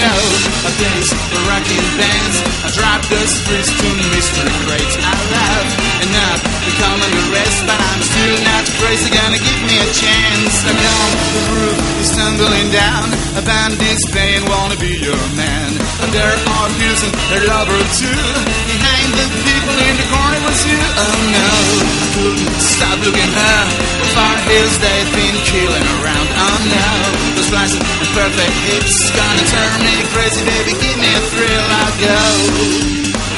Know 0.00 0.50
place 0.80 1.12
for 1.12 1.40
rocking 1.48 1.88
bands. 2.00 2.36
I 2.64 2.68
drop 2.72 3.00
the 3.08 3.20
streets 3.26 3.70
to 3.70 3.88
mystery 4.16 4.52
crates. 4.64 4.96
I 4.96 5.12
love 5.34 5.89
enough 6.08 6.40
to 6.40 6.70
come 6.80 6.98
under 7.00 7.24
rest, 7.32 7.58
but 7.68 7.78
I'm 7.78 8.02
still 8.02 8.36
not 8.44 8.64
crazy. 8.80 9.08
Gonna 9.10 9.40
give 9.40 9.60
me 9.68 9.76
a 9.80 9.88
chance. 9.92 10.54
I 10.64 10.72
come, 10.72 11.12
the 11.34 11.42
roof 11.56 11.78
is 12.00 12.10
tumbling 12.16 12.68
down. 12.72 13.06
A 13.36 13.42
bandit's 13.42 14.04
playing, 14.10 14.44
wanna 14.48 14.76
be 14.76 14.96
your 15.00 15.24
man. 15.36 15.70
And 16.00 16.10
there 16.12 16.32
are 16.32 16.68
views 16.80 17.00
and 17.04 17.12
their 17.28 17.44
lover 17.44 17.80
too. 17.96 18.24
Behind 18.70 19.08
the 19.12 19.26
people 19.44 19.76
in 19.76 19.94
the 20.00 20.06
corner 20.08 20.40
was 20.48 20.60
you. 20.64 20.80
Oh 20.80 21.18
no, 21.36 21.48
I 21.84 22.06
couldn't 22.16 22.60
stop 22.60 22.96
looking 23.04 23.32
her. 23.36 23.60
The 24.00 24.08
far 24.16 24.36
hills 24.48 24.74
they've 24.80 25.12
been 25.12 25.36
killing 25.44 25.86
around. 26.00 26.26
Oh 26.40 26.58
no, 26.72 26.88
those 27.36 27.48
flies 27.52 27.72
and 27.76 27.84
perfect 28.16 28.56
hips 28.68 28.96
gonna 29.12 29.44
turn 29.44 29.76
me 29.84 29.94
crazy, 30.16 30.42
baby. 30.48 30.72
Give 30.80 30.96
me 30.96 31.10
a 31.12 31.22
thrill, 31.28 31.66
I'll 31.80 31.96
go. 32.00 32.18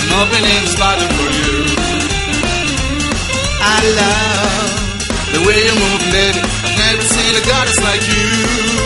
I'm 0.03 0.11
opening 0.23 0.63
spotted 0.71 1.11
for 1.19 1.31
you. 1.31 1.32
I 3.65 3.81
love 4.01 4.73
the 5.33 5.41
way 5.47 5.59
you 5.63 5.75
move, 5.79 6.03
baby. 6.11 6.41
I've 6.67 6.77
never 6.77 7.03
seen 7.03 7.33
a 7.39 7.43
goddess 7.47 7.79
like 7.79 8.03
you. 8.11 8.82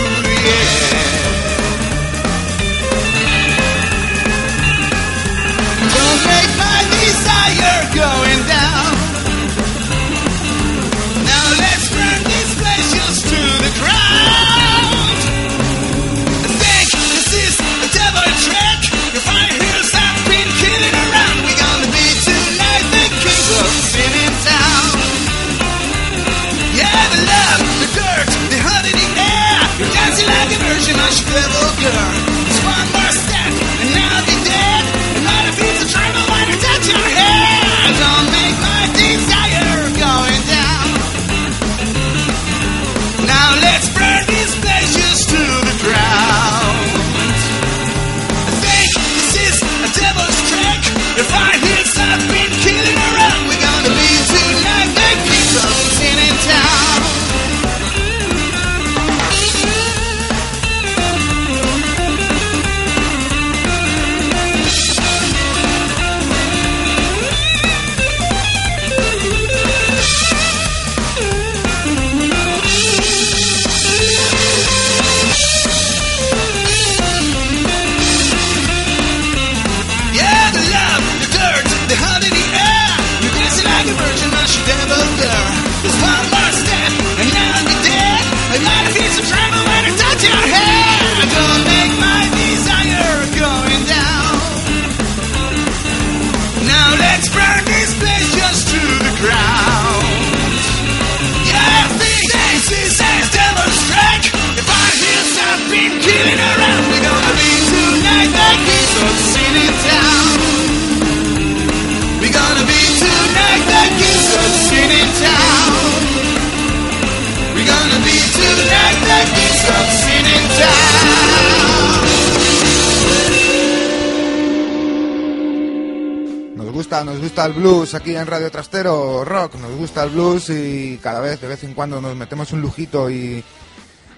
Aquí 128.17 128.23
en 128.23 128.27
Radio 128.29 128.51
Trastero 128.51 129.25
Rock, 129.25 129.55
nos 129.57 129.73
gusta 129.77 130.05
el 130.05 130.11
blues 130.11 130.49
y 130.51 130.99
cada 131.03 131.21
vez, 131.21 131.41
de 131.41 131.49
vez 131.49 131.63
en 131.65 131.75
cuando, 131.75 132.01
nos 132.01 132.17
metemos 132.17 132.51
un 132.53 132.63
lujito 132.63 133.11
y 133.11 133.45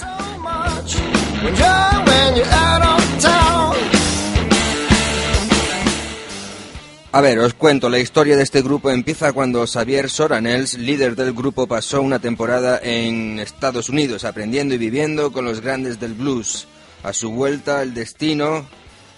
A 7.14 7.20
ver, 7.20 7.40
os 7.40 7.54
cuento, 7.54 7.90
la 7.90 8.00
historia 8.00 8.38
de 8.38 8.44
este 8.44 8.62
grupo 8.62 8.90
empieza 8.90 9.34
cuando 9.34 9.68
Xavier 9.68 10.10
Soranels, 10.10 10.78
líder 10.78 11.16
del 11.16 11.34
grupo, 11.34 11.68
pasó 11.68 12.02
una 12.02 12.20
temporada 12.20 12.80
en 12.82 13.38
Estados 13.40 13.90
Unidos, 13.90 14.24
aprendiendo 14.24 14.74
y 14.76 14.78
viviendo 14.78 15.32
con 15.32 15.46
los 15.46 15.60
grandes 15.62 16.00
del 16.00 16.14
blues. 16.14 16.68
A 17.04 17.14
su 17.14 17.32
vuelta, 17.32 17.82
el 17.82 17.94
destino 17.94 18.66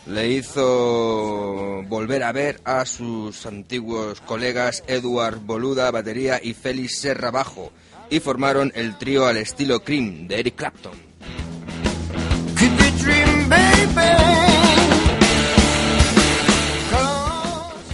le 0.06 0.30
hizo 0.30 1.84
volver 1.88 2.24
a 2.24 2.32
ver 2.32 2.60
a 2.66 2.86
sus 2.86 3.46
antiguos 3.46 4.22
colegas 4.22 4.84
Edward 4.88 5.39
Boluda, 5.39 5.92
batería, 5.92 6.39
y 6.42 6.54
Félix 6.54 7.00
Serra, 7.00 7.32
bajo, 7.32 7.72
y 8.10 8.20
formaron 8.20 8.72
el 8.76 8.98
trío 8.98 9.26
al 9.26 9.38
estilo 9.38 9.84
Cream 9.84 10.28
de 10.28 10.39
Eric 10.39 10.56
Clapton. 10.56 11.13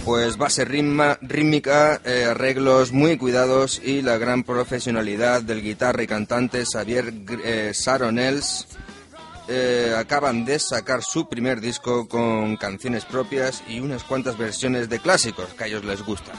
Pues 0.04 0.36
base 0.36 0.64
ritma, 0.64 1.18
rítmica, 1.20 2.00
eh, 2.04 2.24
arreglos 2.24 2.90
muy 2.90 3.16
cuidados 3.16 3.80
y 3.84 4.02
la 4.02 4.18
gran 4.18 4.42
profesionalidad 4.42 5.42
del 5.42 5.62
guitarra 5.62 6.02
y 6.02 6.08
cantante 6.08 6.64
Xavier 6.64 7.14
eh, 7.44 7.70
Saronels 7.72 8.66
eh, 9.52 9.96
acaban 9.98 10.44
de 10.44 10.60
sacar 10.60 11.02
su 11.02 11.28
primer 11.28 11.60
disco 11.60 12.06
con 12.06 12.56
canciones 12.56 13.04
propias 13.04 13.64
y 13.66 13.80
unas 13.80 14.04
cuantas 14.04 14.38
versiones 14.38 14.88
de 14.88 15.00
clásicos 15.00 15.48
que 15.54 15.64
a 15.64 15.66
ellos 15.66 15.84
les 15.84 16.02
gustan. 16.02 16.36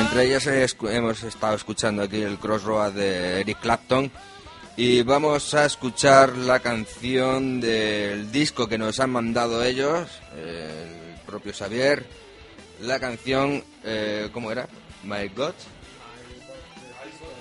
Entre 0.00 0.24
ellas 0.24 0.46
hemos 0.46 1.22
estado 1.22 1.54
escuchando 1.54 2.02
aquí 2.02 2.22
el 2.22 2.38
Crossroad 2.38 2.92
de 2.92 3.42
Eric 3.42 3.60
Clapton 3.60 4.10
y 4.74 5.02
vamos 5.02 5.52
a 5.52 5.66
escuchar 5.66 6.38
la 6.38 6.60
canción 6.60 7.60
del 7.60 8.32
disco 8.32 8.68
que 8.68 8.78
nos 8.78 9.00
han 9.00 9.10
mandado 9.10 9.62
ellos, 9.62 10.08
el 10.34 11.20
propio 11.26 11.52
Xavier. 11.52 12.06
La 12.80 12.98
canción, 12.98 13.62
eh, 13.84 14.30
¿cómo 14.32 14.50
era? 14.50 14.66
My 15.04 15.28
God. 15.28 15.52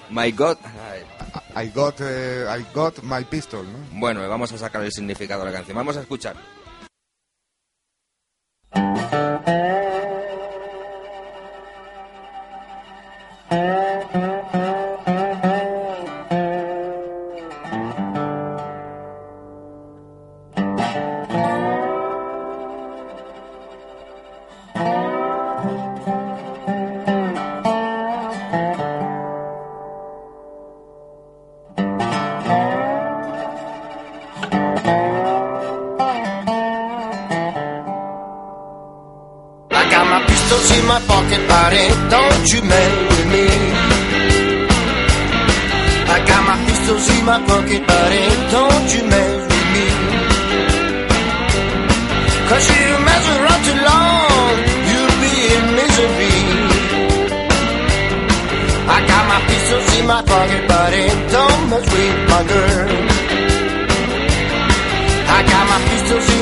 My 0.09 0.31
God. 0.31 0.57
I 1.55 1.67
got, 1.67 1.99
eh, 2.01 2.45
I 2.47 2.63
got 2.73 3.03
my 3.03 3.23
pistol, 3.23 3.63
¿no? 3.63 3.99
Bueno, 3.99 4.27
vamos 4.27 4.51
a 4.51 4.57
sacar 4.57 4.83
el 4.83 4.91
significado 4.91 5.43
de 5.43 5.51
la 5.51 5.57
canción. 5.57 5.75
Vamos 5.75 5.97
a 5.97 6.01
escuchar. 6.01 6.35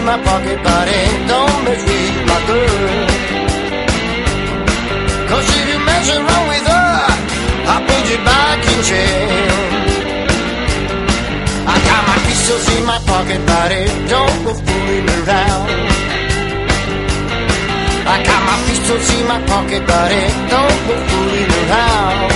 In 0.06 0.12
my 0.12 0.24
pocket, 0.24 0.58
buddy. 0.64 1.02
Don't 1.28 1.58
mess 1.66 1.82
with 1.90 2.18
my 2.30 2.40
girl. 2.50 3.08
Cause 5.30 5.48
if 5.58 5.66
you 5.72 5.80
mess 5.90 6.08
around 6.18 6.48
with 6.52 6.68
her, 6.74 6.94
I'll 7.72 7.84
put 7.90 8.04
you 8.12 8.20
back 8.30 8.60
in 8.72 8.80
jail. 8.90 9.30
I 11.74 11.76
got 11.90 12.02
my 12.10 12.18
pistols 12.28 12.66
in 12.76 12.84
my 12.86 13.00
pocket, 13.12 13.42
buddy. 13.52 13.84
Don't 14.14 14.38
go 14.46 14.54
fooling 14.66 15.08
around. 15.18 15.70
I 18.14 18.18
got 18.30 18.42
my 18.50 18.58
pistols 18.68 19.08
in 19.18 19.24
my 19.28 19.40
pocket, 19.52 19.82
buddy. 19.88 20.24
Don't 20.54 20.80
go 20.88 20.96
fooling 21.10 21.52
around. 21.62 22.32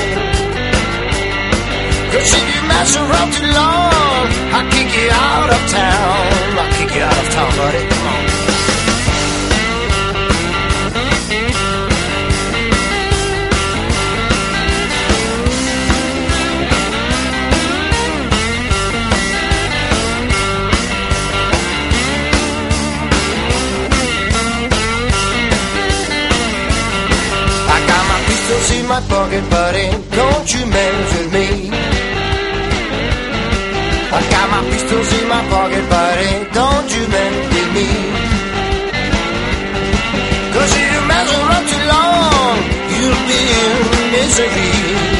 Cause 2.11 2.31
if 2.39 2.45
you 2.53 2.61
mess 2.67 2.91
around 2.97 3.29
too 3.37 3.49
long, 3.61 4.25
I'll 4.55 4.67
kick 4.73 4.89
you 4.97 5.09
out 5.11 5.49
of 5.55 5.61
town. 5.69 6.68
I'll 6.89 6.95
you 6.95 7.03
out 7.03 7.17
of 7.17 7.31
town, 7.31 7.55
buddy. 7.55 7.87
Come 7.87 8.07
on. 8.07 8.25
I 27.67 27.87
got 27.87 28.03
my 28.07 28.19
pistols 28.25 28.71
in 28.79 28.87
my 28.87 29.01
pocket, 29.01 29.49
buddy. 29.51 29.89
Don't 30.15 30.53
you 30.55 30.65
mess 30.65 31.17
with 31.17 31.33
me. 31.33 31.68
Pistols 34.71 35.09
in 35.19 35.27
my 35.29 35.41
pocket, 35.49 35.85
buddy. 35.89 36.31
Don't 36.51 36.89
you 36.95 37.03
bend 37.07 37.35
with 37.53 37.69
me. 37.77 37.87
Cause 40.53 40.71
if 40.81 40.87
you 40.93 41.01
mess 41.07 41.29
around 41.39 41.65
too 41.71 41.83
long, 41.93 42.55
you'll 42.93 43.23
be 43.31 43.41
in 43.63 44.11
misery. 44.11 45.18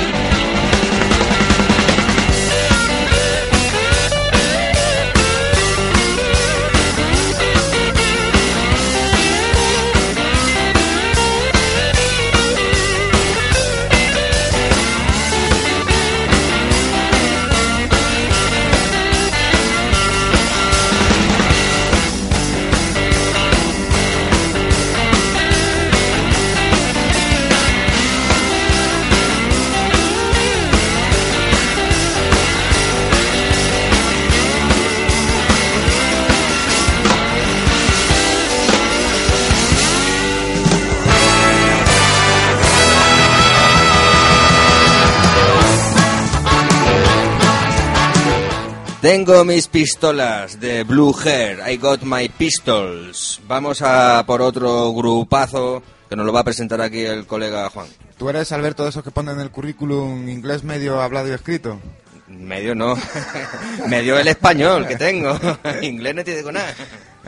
Tengo 49.01 49.45
mis 49.45 49.69
pistolas 49.69 50.59
de 50.59 50.83
Blue 50.83 51.15
Hair. 51.23 51.62
I 51.71 51.77
got 51.77 52.01
my 52.01 52.27
pistols. 52.27 53.39
Vamos 53.47 53.81
a 53.81 54.25
por 54.27 54.41
otro 54.41 54.91
grupazo 54.91 55.81
que 56.09 56.17
nos 56.17 56.25
lo 56.25 56.33
va 56.33 56.41
a 56.41 56.43
presentar 56.43 56.81
aquí 56.81 57.05
el 57.05 57.25
colega 57.25 57.69
Juan. 57.69 57.88
¿Tú 58.17 58.27
eres, 58.29 58.51
Alberto, 58.51 58.83
de 58.83 58.89
esos 58.89 59.01
que 59.01 59.12
ponen 59.12 59.35
en 59.35 59.41
el 59.41 59.51
currículum 59.51 60.27
inglés 60.27 60.65
medio 60.65 61.01
hablado 61.01 61.30
y 61.30 61.32
escrito? 61.32 61.80
Medio 62.28 62.76
no. 62.76 62.97
Medio 63.88 64.19
el 64.19 64.28
español 64.28 64.86
que 64.86 64.97
tengo. 64.97 65.39
Inglés 65.82 66.15
no 66.15 66.24
te 66.26 66.36
digo 66.36 66.51
nada. 66.51 66.76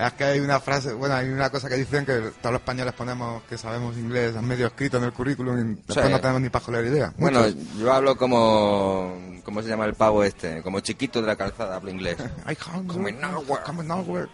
Es 0.07 0.13
que 0.13 0.23
hay 0.23 0.39
una 0.39 0.59
frase, 0.59 0.93
bueno, 0.93 1.15
hay 1.15 1.29
una 1.29 1.49
cosa 1.49 1.69
que 1.69 1.75
dicen 1.75 2.05
que 2.05 2.13
todos 2.41 2.53
los 2.53 2.61
españoles 2.61 2.93
ponemos 2.93 3.43
que 3.43 3.57
sabemos 3.57 3.95
inglés 3.97 4.33
medio 4.41 4.67
escrito 4.67 4.97
en 4.97 5.03
el 5.03 5.13
currículum 5.13 5.59
y 5.59 5.75
después 5.75 6.05
Sí. 6.05 6.11
no 6.11 6.19
tenemos 6.19 6.41
ni 6.41 6.49
pajolera 6.49 6.87
idea. 6.87 7.13
Bueno, 7.17 7.39
Muchos. 7.41 7.55
yo 7.77 7.93
hablo 7.93 8.15
como... 8.17 9.13
¿Cómo 9.43 9.61
se 9.63 9.69
llama 9.69 9.85
el 9.85 9.95
pavo 9.95 10.23
este? 10.23 10.61
Como 10.61 10.79
chiquito 10.81 11.19
de 11.21 11.27
la 11.27 11.35
calzada, 11.35 11.75
hablo 11.75 11.89
inglés. 11.91 12.17
I 12.49 12.55
can't 12.55 12.87
Como 12.87 13.03
go- 13.03 13.11
nowhere. 13.11 13.63
come 13.65 13.83
nowhere. 13.83 14.27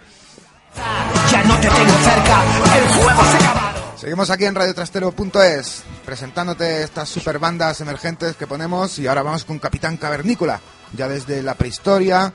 Ya 1.31 1.43
no 1.43 1.55
te 1.59 1.67
tengo 1.69 1.91
cerca, 2.03 2.43
el 2.77 2.87
juego 2.89 3.23
se 3.23 3.37
ha 3.37 3.49
acabado. 3.51 3.97
Seguimos 3.97 4.29
aquí 4.29 4.45
en 4.45 4.53
radiotrastero.es 4.55 5.83
presentándote 6.05 6.83
estas 6.83 7.09
super 7.09 7.39
bandas 7.39 7.81
emergentes 7.81 8.35
que 8.35 8.45
ponemos 8.45 8.99
y 8.99 9.07
ahora 9.07 9.23
vamos 9.23 9.43
con 9.43 9.57
Capitán 9.59 9.97
Cavernícola. 9.97 10.59
Ya 10.93 11.07
desde 11.07 11.41
la 11.41 11.55
prehistoria, 11.55 12.31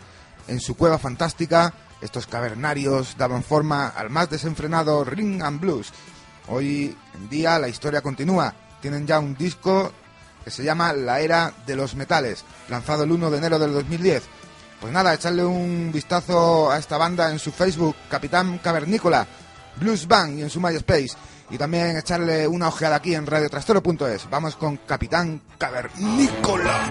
en 0.49 0.59
su 0.61 0.77
cueva 0.77 0.99
fantástica, 0.99 1.73
estos 2.03 2.27
cavernarios 2.27 3.17
daban 3.17 3.43
forma 3.43 3.89
al 3.89 4.11
más 4.11 4.29
desenfrenado 4.29 5.05
Ring 5.05 5.43
and 5.43 5.61
Blues. 5.61 5.93
Hoy 6.49 6.97
en 7.15 7.29
día 7.29 7.59
la 7.59 7.69
historia 7.69 8.03
continúa. 8.03 8.55
Tienen 8.81 9.07
ya 9.07 9.21
un 9.21 9.37
disco 9.37 9.93
que 10.45 10.51
se 10.51 10.65
llama 10.65 10.93
La 10.93 11.21
Era 11.21 11.53
de 11.65 11.77
los 11.77 11.95
Metales, 11.95 12.45
lanzado 12.69 13.05
el 13.05 13.13
1 13.13 13.31
de 13.31 13.39
enero 13.39 13.59
del 13.59 13.73
2010. 13.73 14.25
Pues 14.81 14.93
nada, 14.93 15.15
echarle 15.15 15.45
un 15.45 15.93
vistazo 15.93 16.71
a 16.71 16.79
esta 16.79 16.99
banda 16.99 17.31
en 17.31 17.39
su 17.39 17.53
Facebook, 17.53 17.95
Capitán 18.11 18.59
Cavernícola, 18.59 19.25
Blues 19.77 20.09
Band 20.09 20.41
y 20.41 20.43
en 20.43 20.51
su 20.51 20.61
MySpace. 20.61 21.11
Y 21.51 21.59
también 21.59 21.97
echarle 21.97 22.49
una 22.49 22.69
ojeada 22.69 22.97
aquí 22.97 23.15
en 23.15 23.27
radiotrastero.es. 23.27 24.29
Vamos 24.29 24.57
con 24.57 24.79
Capitán 24.79 25.41
Cavernícola. 25.59 26.91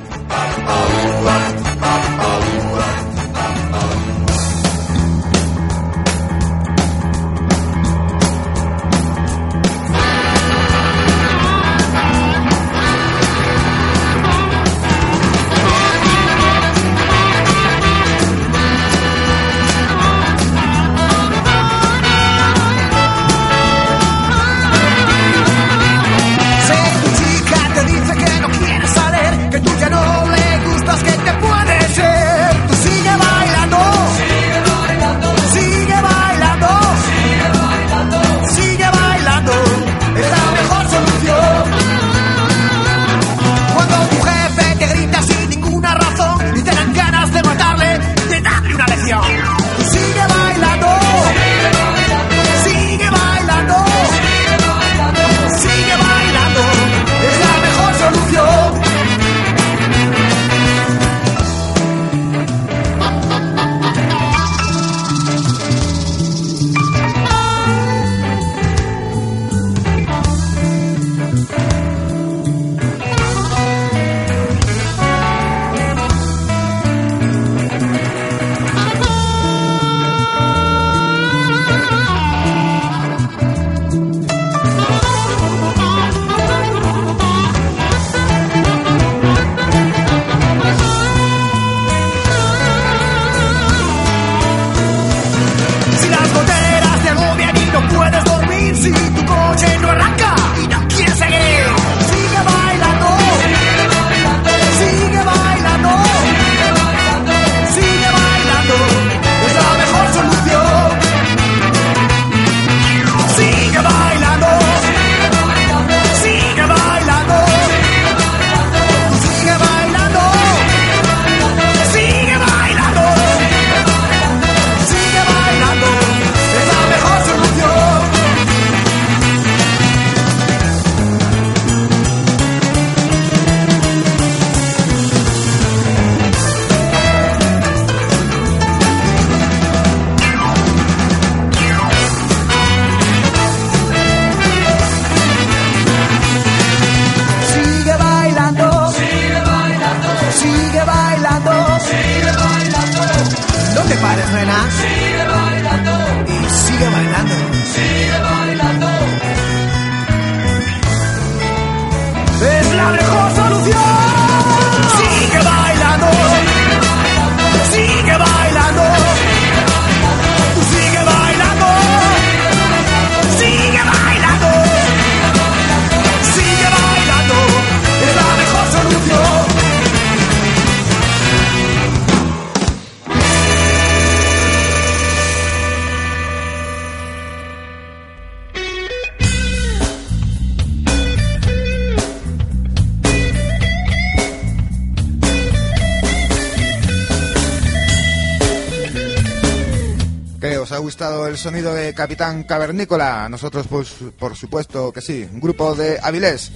Sonido 201.42 201.74
de 201.74 201.94
Capitán 201.96 202.44
Cavernícola? 202.44 203.28
Nosotros, 203.28 203.66
pues, 203.68 203.90
por 204.18 204.36
supuesto 204.36 204.92
que 204.92 205.02
sí. 205.02 205.28
Un 205.34 205.42
grupo 205.42 205.74
de 205.74 206.00
Avilés. 206.02 206.52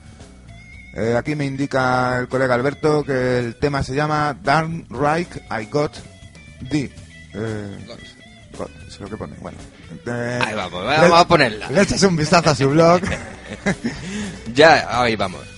Eh, 0.95 1.14
aquí 1.16 1.34
me 1.34 1.45
indica 1.45 2.18
el 2.18 2.28
colega 2.28 2.55
Alberto 2.55 3.05
que 3.05 3.39
el 3.39 3.57
tema 3.57 3.82
se 3.82 3.95
llama 3.95 4.37
Darn 4.43 4.87
Right 4.89 5.28
I 5.51 5.66
Got 5.66 5.93
D. 6.70 6.91
Eh, 7.34 7.78
es 8.89 9.01
lo 9.01 9.09
que 9.09 9.16
pone. 9.16 9.37
Bueno, 9.41 9.59
eh, 10.07 10.41
Ahí 10.43 10.55
vamos, 10.55 10.84
vamos 10.84 11.20
a 11.20 11.28
ponerla. 11.28 11.70
Le 11.70 11.82
echas 11.82 12.03
un 12.03 12.16
vistazo 12.16 12.51
a 12.51 12.55
su 12.55 12.70
blog. 12.70 13.01
Ya, 14.55 15.03
ahí 15.03 15.14
vamos. 15.16 15.55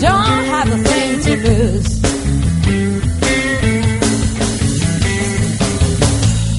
Don't 0.00 0.44
have 0.54 0.68
a 0.68 0.78
thing 0.78 1.20
to 1.22 1.36
lose. 1.48 1.98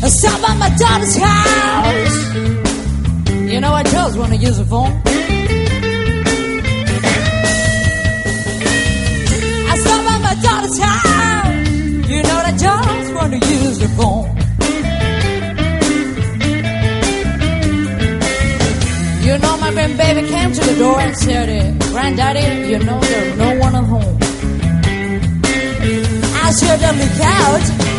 I 0.03 0.07
stop 0.09 0.49
at 0.49 0.57
my 0.57 0.69
daughter's 0.75 1.15
house. 1.17 2.17
You 3.51 3.61
know, 3.61 3.73
I 3.73 3.83
just 3.83 4.17
want 4.17 4.33
to 4.33 4.37
use 4.37 4.57
the 4.57 4.65
phone. 4.65 4.91
I 9.71 9.75
stop 9.83 10.05
at 10.13 10.21
my 10.21 10.35
daughter's 10.41 10.77
house. 10.77 12.09
You 12.09 12.23
know, 12.23 12.37
I 12.45 12.51
just 12.57 13.13
want 13.13 13.31
to 13.33 13.39
use 13.47 13.79
the 13.79 13.87
phone. 13.97 14.38
My 19.97 20.27
came 20.27 20.51
to 20.51 20.61
the 20.61 20.75
door 20.77 20.99
and 20.99 21.15
said, 21.17 21.49
eh, 21.49 21.73
Granddaddy, 21.91 22.69
you 22.69 22.79
know, 22.79 22.99
there's 22.99 23.37
no 23.37 23.59
one 23.59 23.75
at 23.75 23.83
home. 23.83 24.17
I 26.45 26.51
said, 26.51 26.79
look 26.97 27.19
out. 27.21 27.98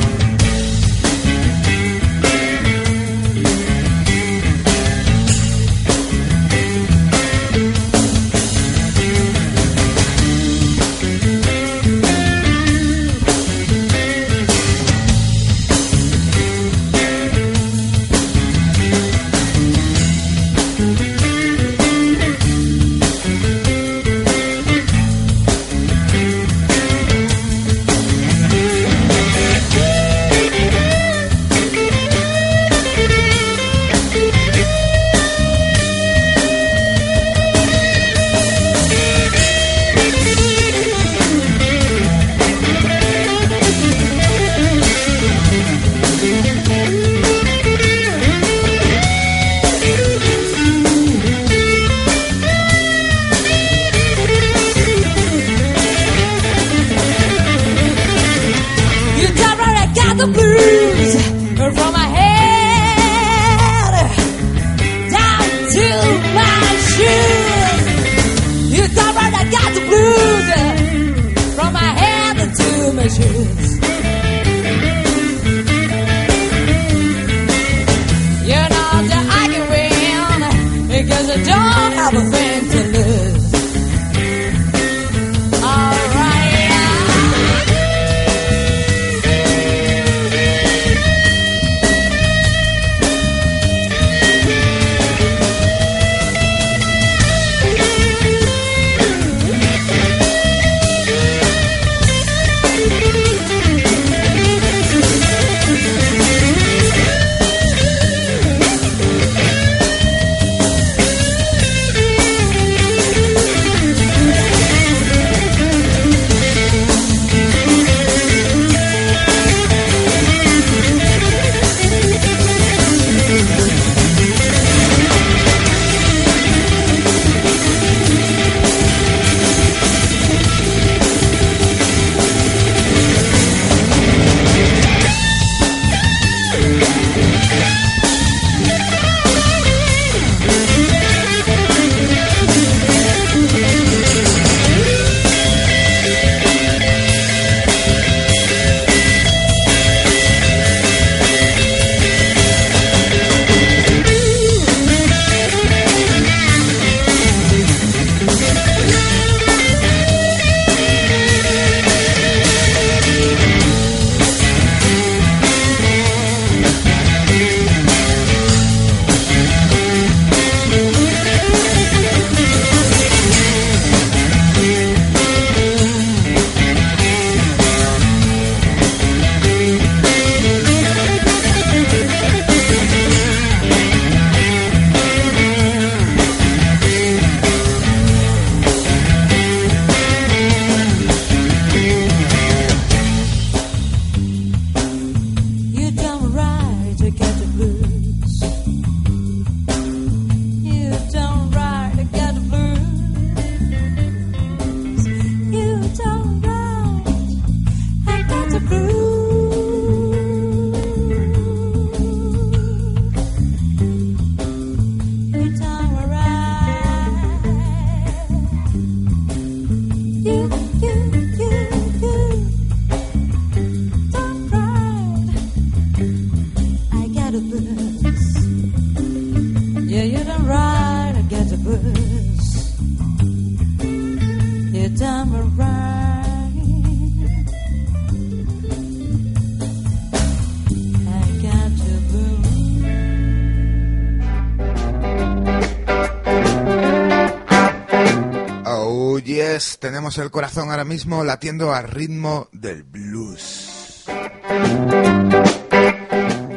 Tenemos 250.10 250.18
el 250.18 250.30
corazón 250.30 250.70
ahora 250.70 250.84
mismo 250.84 251.22
latiendo 251.22 251.72
al 251.72 251.86
ritmo 251.86 252.48
del 252.52 252.82
blues. 252.82 254.04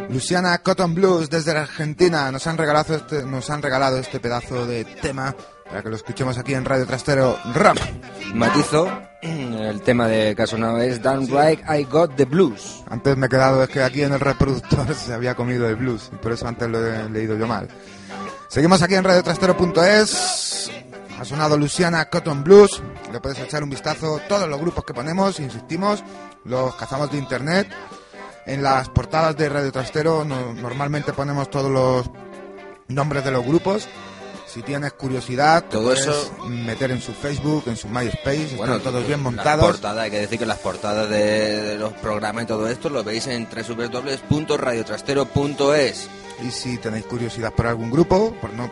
Luciana 0.09 0.57
Cotton 0.59 0.95
Blues 0.95 1.29
desde 1.29 1.53
la 1.53 1.61
Argentina 1.61 2.31
nos 2.31 2.47
han 2.47 2.57
regalado 2.57 2.95
este, 2.95 3.23
nos 3.23 3.49
han 3.49 3.61
regalado 3.61 3.97
este 3.97 4.19
pedazo 4.19 4.65
de 4.65 4.85
tema 4.85 5.35
para 5.65 5.83
que 5.83 5.89
lo 5.89 5.95
escuchemos 5.95 6.37
aquí 6.37 6.53
en 6.55 6.65
Radio 6.65 6.87
Trastero 6.87 7.37
Rama. 7.53 7.81
Matizo, 8.33 8.87
el 9.21 9.81
tema 9.81 10.07
de 10.07 10.35
Casonado 10.35 10.79
es 10.79 11.01
Downright 11.01 11.61
I 11.69 11.83
Got 11.83 12.15
the 12.15 12.25
Blues. 12.25 12.83
Antes 12.89 13.17
me 13.17 13.27
he 13.27 13.29
quedado, 13.29 13.61
es 13.63 13.69
que 13.69 13.83
aquí 13.83 14.01
en 14.01 14.13
el 14.13 14.19
reproductor 14.19 14.95
se 14.95 15.13
había 15.13 15.35
comido 15.35 15.67
el 15.67 15.75
blues 15.75 16.09
y 16.11 16.15
por 16.15 16.31
eso 16.31 16.47
antes 16.47 16.67
lo 16.69 16.83
he 16.83 17.09
leído 17.09 17.37
yo 17.37 17.45
mal. 17.45 17.67
Seguimos 18.47 18.81
aquí 18.81 18.95
en 18.95 19.03
radiotrastero.es. 19.03 20.62
Ha 21.19 21.25
sonado 21.25 21.57
Luciana 21.57 22.09
Cotton 22.09 22.43
Blues. 22.43 22.81
Le 23.11 23.19
puedes 23.19 23.39
echar 23.39 23.63
un 23.63 23.69
vistazo. 23.69 24.19
Todos 24.27 24.47
los 24.49 24.59
grupos 24.59 24.83
que 24.83 24.93
ponemos, 24.93 25.39
insistimos, 25.39 26.03
los 26.45 26.75
cazamos 26.75 27.11
de 27.11 27.17
internet. 27.17 27.67
En 28.45 28.61
las 28.61 28.89
portadas 28.89 29.37
de 29.37 29.47
Radio 29.47 29.71
Trastero 29.71 30.25
no- 30.25 30.53
normalmente 30.53 31.13
ponemos 31.13 31.49
todos 31.49 31.71
los 31.71 32.09
nombres 32.89 33.23
de 33.23 33.31
los 33.31 33.45
grupos. 33.45 33.87
Si 34.47 34.61
tienes 34.61 34.91
curiosidad, 34.93 35.63
Todo 35.69 35.83
puedes 35.85 36.01
eso- 36.01 36.29
meter 36.47 36.91
en 36.91 37.01
su 37.01 37.13
Facebook, 37.13 37.63
en 37.67 37.77
su 37.77 37.87
MySpace. 37.87 38.55
Bueno, 38.57 38.75
están 38.75 38.91
todos 38.93 39.07
bien 39.07 39.21
montados. 39.23 39.65
portadas, 39.65 40.03
hay 40.03 40.11
que 40.11 40.19
decir 40.19 40.37
que 40.37 40.45
las 40.45 40.59
portadas 40.59 41.09
de, 41.09 41.61
de 41.63 41.77
los 41.79 41.93
programas 41.93 42.43
y 42.43 42.47
todo 42.47 42.67
esto 42.67 42.89
lo 42.89 43.01
veis 43.03 43.25
en 43.27 43.47
www.radiotrastero.es. 43.49 46.09
Y 46.41 46.51
si 46.51 46.77
tenéis 46.77 47.05
curiosidad 47.05 47.53
por 47.53 47.67
algún 47.67 47.91
grupo, 47.91 48.33
por 48.41 48.53
no, 48.53 48.69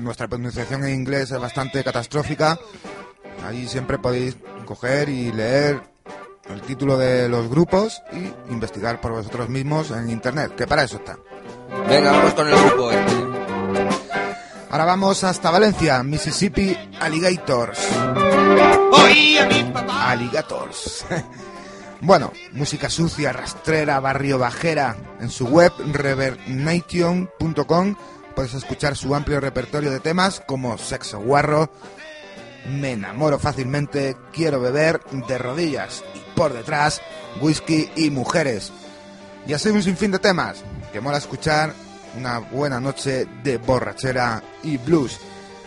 nuestra 0.00 0.28
pronunciación 0.28 0.84
en 0.84 0.94
inglés 0.94 1.30
es 1.30 1.40
bastante 1.40 1.82
catastrófica, 1.82 2.58
ahí 3.46 3.66
siempre 3.68 3.98
podéis 3.98 4.36
coger 4.64 5.08
y 5.08 5.32
leer 5.32 5.82
el 6.48 6.60
título 6.62 6.96
de 6.96 7.28
los 7.28 7.48
grupos 7.48 8.02
y 8.12 8.52
investigar 8.52 9.00
por 9.00 9.12
vosotros 9.12 9.48
mismos 9.48 9.90
en 9.90 10.10
internet, 10.10 10.54
que 10.54 10.66
para 10.66 10.84
eso 10.84 10.96
está. 10.96 11.18
Venga, 11.88 12.12
vamos 12.12 12.34
con 12.34 12.48
el 12.48 12.56
grupo 12.56 12.90
este. 12.90 13.12
Ahora 14.70 14.84
vamos 14.86 15.22
hasta 15.24 15.50
Valencia, 15.50 16.02
Mississippi 16.02 16.76
Alligators. 17.00 17.78
Alligators. 19.88 21.06
bueno, 22.04 22.32
música 22.52 22.90
sucia, 22.90 23.32
rastrera, 23.32 23.98
barrio 23.98 24.38
bajera. 24.38 24.96
En 25.20 25.30
su 25.30 25.46
web 25.46 25.72
revernation.com 25.92 27.96
puedes 28.34 28.54
escuchar 28.54 28.96
su 28.96 29.14
amplio 29.14 29.40
repertorio 29.40 29.90
de 29.90 30.00
temas 30.00 30.42
como 30.46 30.76
Sexo 30.76 31.20
Guarro, 31.20 31.70
Me 32.68 32.92
enamoro 32.92 33.38
fácilmente, 33.38 34.16
Quiero 34.32 34.60
beber, 34.60 35.00
De 35.28 35.38
rodillas 35.38 36.04
y 36.14 36.18
por 36.36 36.52
detrás, 36.52 37.00
Whisky 37.40 37.90
y 37.96 38.10
mujeres. 38.10 38.70
Y 39.46 39.54
así 39.54 39.70
un 39.70 39.82
sinfín 39.82 40.10
de 40.10 40.18
temas 40.18 40.62
que 40.92 41.00
mola 41.00 41.18
escuchar 41.18 41.72
una 42.18 42.38
buena 42.38 42.80
noche 42.80 43.26
de 43.42 43.56
borrachera 43.56 44.42
y 44.62 44.76
blues. 44.76 45.18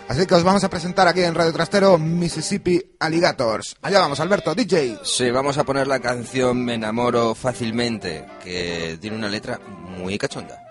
Así 0.08 0.26
que 0.26 0.36
os 0.36 0.44
vamos 0.44 0.64
a 0.64 0.70
presentar 0.70 1.08
aquí 1.08 1.22
en 1.22 1.36
Radio 1.36 1.52
Trastero 1.52 1.98
Mississippi 1.98 2.82
Alligators. 3.00 3.76
Allá 3.82 4.00
vamos, 4.00 4.20
Alberto, 4.22 4.56
DJ. 4.56 5.00
Sí, 5.04 5.30
vamos 5.32 5.58
a 5.58 5.66
poner 5.66 5.86
la 5.88 6.00
canción 6.00 6.64
Me 6.64 6.76
enamoro 6.76 7.36
fácilmente, 7.36 8.26
que 8.42 8.98
tiene 9.02 9.18
una 9.18 9.28
letra 9.28 9.60
muy 9.60 10.18
cachonda. 10.18 10.64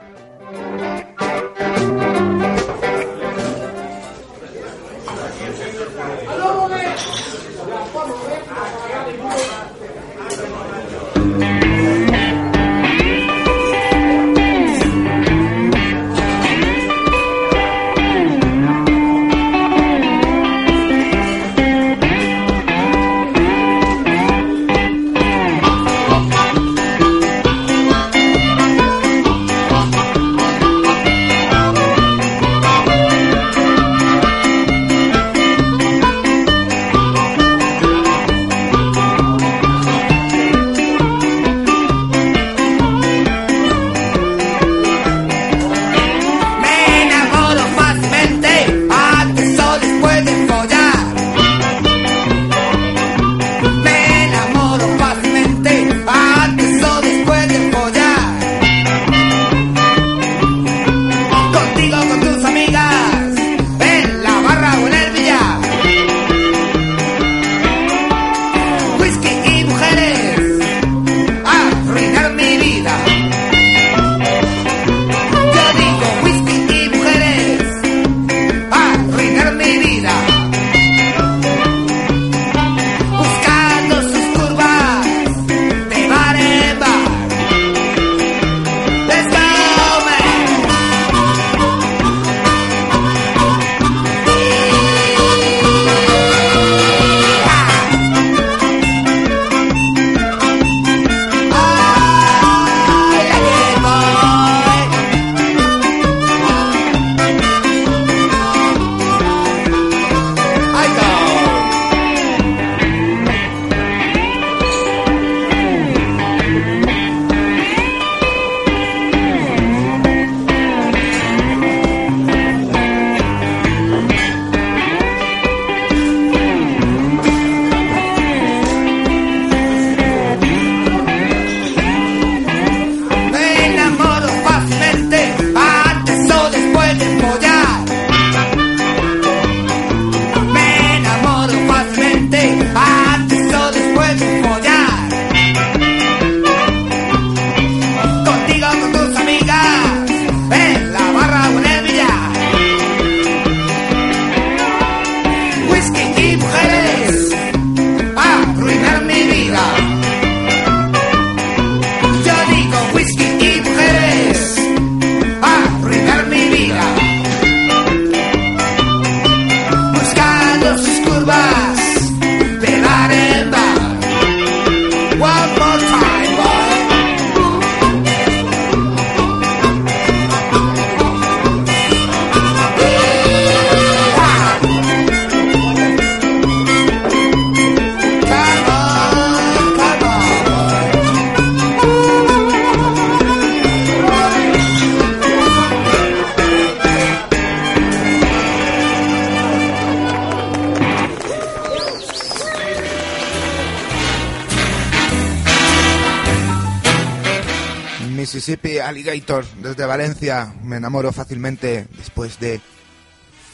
Después 212.07 212.39
de 212.39 212.61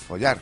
follar. 0.09 0.38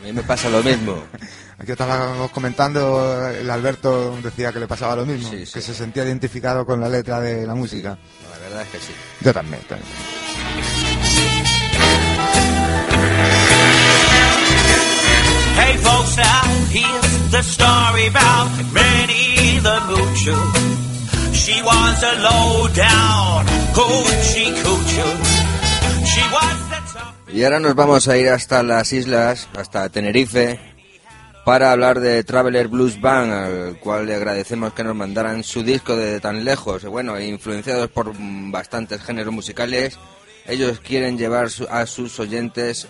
A 0.00 0.04
mí 0.04 0.12
me 0.12 0.22
pasa 0.22 0.48
lo 0.48 0.62
mismo. 0.62 1.02
Aquí 1.58 1.72
estábamos 1.72 2.30
comentando, 2.30 3.28
el 3.28 3.48
Alberto 3.50 4.16
decía 4.22 4.50
que 4.50 4.60
le 4.60 4.66
pasaba 4.66 4.96
lo 4.96 5.04
mismo, 5.04 5.28
Sí, 5.30 5.44
sí. 5.44 5.52
que 5.52 5.60
se 5.60 5.74
sentía 5.74 6.04
identificado 6.04 6.64
con 6.64 6.80
la 6.80 6.88
letra 6.88 7.20
de 7.20 7.46
la 7.46 7.54
música. 7.54 7.90
No, 8.22 8.30
la 8.30 8.38
verdad 8.38 8.62
es 8.62 8.68
que 8.68 8.78
sí. 8.78 8.92
Yo 9.20 9.32
también, 9.34 9.62
también. 9.68 9.86
Hey 15.60 15.76
folks, 15.84 16.16
now 16.16 16.42
here's 16.70 17.30
the 17.30 17.42
story 17.42 18.06
about 18.06 18.48
Rennie 18.72 19.58
the 19.60 19.76
Moocher. 19.88 20.42
She 21.34 21.60
was 21.62 22.02
a 22.02 22.14
low 22.28 22.68
down 22.72 23.44
hoochie 23.76 24.52
coocher. 24.64 25.12
She 26.06 26.22
was. 26.32 26.69
Y 27.32 27.44
ahora 27.44 27.60
nos 27.60 27.74
vamos 27.74 28.08
a 28.08 28.16
ir 28.16 28.28
hasta 28.28 28.62
las 28.62 28.92
islas, 28.92 29.48
hasta 29.56 29.88
Tenerife, 29.88 30.58
para 31.44 31.72
hablar 31.72 32.00
de 32.00 32.24
Traveler 32.24 32.68
Blues 32.68 33.00
Band, 33.00 33.32
al 33.32 33.78
cual 33.78 34.06
le 34.06 34.14
agradecemos 34.14 34.72
que 34.72 34.84
nos 34.84 34.94
mandaran 34.94 35.44
su 35.44 35.62
disco 35.62 35.96
de 35.96 36.20
tan 36.20 36.44
lejos. 36.44 36.84
Bueno, 36.84 37.20
influenciados 37.20 37.90
por 37.90 38.12
bastantes 38.16 39.02
géneros 39.02 39.32
musicales, 39.32 39.98
ellos 40.46 40.80
quieren 40.80 41.18
llevar 41.18 41.48
a 41.70 41.86
sus 41.86 42.18
oyentes 42.18 42.88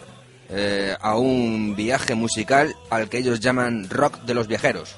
eh, 0.48 0.96
a 1.01 1.16
un 1.16 1.76
viaje 1.76 2.14
musical 2.14 2.74
al 2.90 3.09
que 3.09 3.18
ellos 3.18 3.40
llaman 3.40 3.88
rock 3.88 4.20
de 4.22 4.34
los 4.34 4.48
viajeros. 4.48 4.96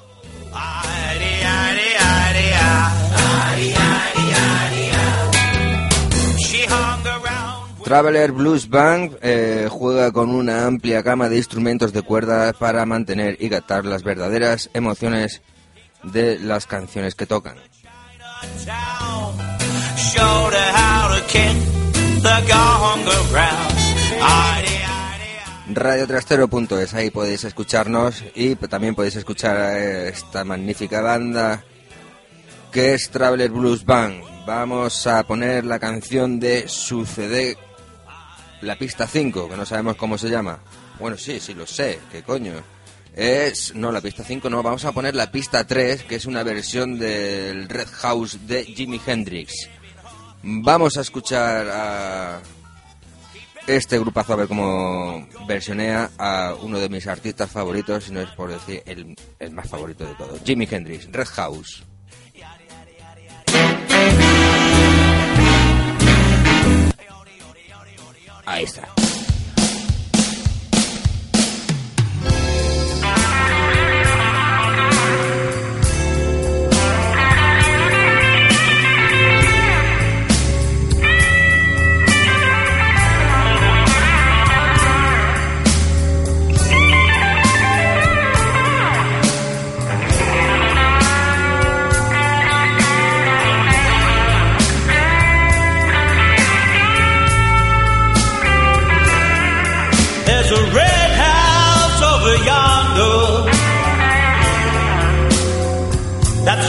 Traveler 7.83 8.31
Blues 8.31 8.69
Band 8.69 9.17
eh, 9.21 9.67
juega 9.69 10.11
con 10.11 10.29
una 10.29 10.65
amplia 10.65 11.01
gama 11.01 11.29
de 11.29 11.37
instrumentos 11.37 11.91
de 11.93 12.01
cuerda 12.01 12.53
para 12.53 12.85
mantener 12.85 13.37
y 13.39 13.49
captar 13.49 13.85
las 13.85 14.03
verdaderas 14.03 14.69
emociones 14.73 15.41
de 16.03 16.39
las 16.39 16.65
canciones 16.65 17.15
que 17.15 17.25
tocan. 17.25 17.57
Radiotrastero.es, 25.67 26.93
ahí 26.93 27.09
podéis 27.09 27.43
escucharnos 27.43 28.23
y 28.35 28.55
también 28.55 28.95
podéis 28.95 29.15
escuchar 29.15 29.57
a 29.57 30.07
esta 30.07 30.43
magnífica 30.43 31.01
banda 31.01 31.63
que 32.73 32.95
es 32.95 33.09
Traveler 33.11 33.51
Blues 33.51 33.85
Band. 33.85 34.23
Vamos 34.47 35.05
a 35.05 35.23
poner 35.23 35.63
la 35.63 35.79
canción 35.79 36.39
de 36.39 36.67
su 36.67 37.05
CD, 37.05 37.55
la 38.63 38.77
pista 38.77 39.07
5, 39.07 39.49
que 39.49 39.57
no 39.57 39.65
sabemos 39.65 39.95
cómo 39.95 40.17
se 40.17 40.29
llama. 40.29 40.59
Bueno, 40.99 41.17
sí, 41.17 41.39
sí 41.39 41.53
lo 41.53 41.65
sé, 41.67 41.99
qué 42.11 42.23
coño. 42.23 42.53
Es, 43.15 43.75
no, 43.75 43.91
la 43.91 44.01
pista 44.01 44.23
5 44.23 44.49
no, 44.49 44.63
vamos 44.63 44.85
a 44.85 44.91
poner 44.91 45.15
la 45.15 45.31
pista 45.31 45.65
3, 45.65 46.03
que 46.03 46.15
es 46.15 46.25
una 46.25 46.43
versión 46.43 46.97
del 46.97 47.69
Red 47.69 47.89
House 47.91 48.47
de 48.47 48.65
Jimi 48.65 48.99
Hendrix. 49.05 49.69
Vamos 50.41 50.97
a 50.97 51.01
escuchar 51.01 51.69
a 51.69 52.41
este 53.67 53.99
grupazo 53.99 54.33
a 54.33 54.37
ver 54.37 54.47
cómo 54.47 55.27
versionea 55.47 56.09
a 56.17 56.55
uno 56.61 56.79
de 56.79 56.89
mis 56.89 57.07
artistas 57.07 57.49
favoritos, 57.49 58.05
si 58.05 58.11
no 58.11 58.21
es 58.21 58.29
por 58.31 58.51
decir 58.51 58.81
el, 58.85 59.15
el 59.39 59.51
más 59.51 59.69
favorito 59.69 60.05
de 60.05 60.15
todos, 60.15 60.41
Jimi 60.43 60.67
Hendrix, 60.69 61.09
Red 61.11 61.27
House. 61.27 61.83
Ahí 68.45 68.63
está. 68.63 69.02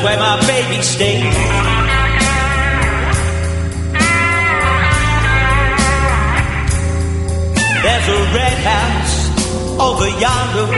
Where 0.05 0.19
my 0.19 0.39
baby 0.47 0.83
stays. 0.83 1.35
There's 7.85 8.09
a 8.09 8.21
red 8.37 8.59
house 8.71 9.15
over 9.81 10.09
yonder. 10.25 10.69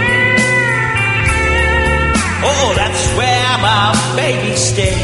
Oh, 2.49 2.73
that's 2.77 3.03
where 3.19 3.59
my 3.67 4.15
baby 4.15 4.55
stays. 4.55 4.95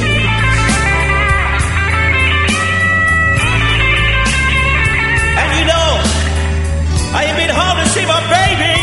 And 5.40 5.50
you 5.58 5.64
know, 5.66 5.90
I 7.18 7.24
ain't 7.26 7.38
been 7.42 7.50
home 7.50 7.76
to 7.82 7.86
see 7.90 8.06
my 8.06 8.22
baby. 8.38 8.78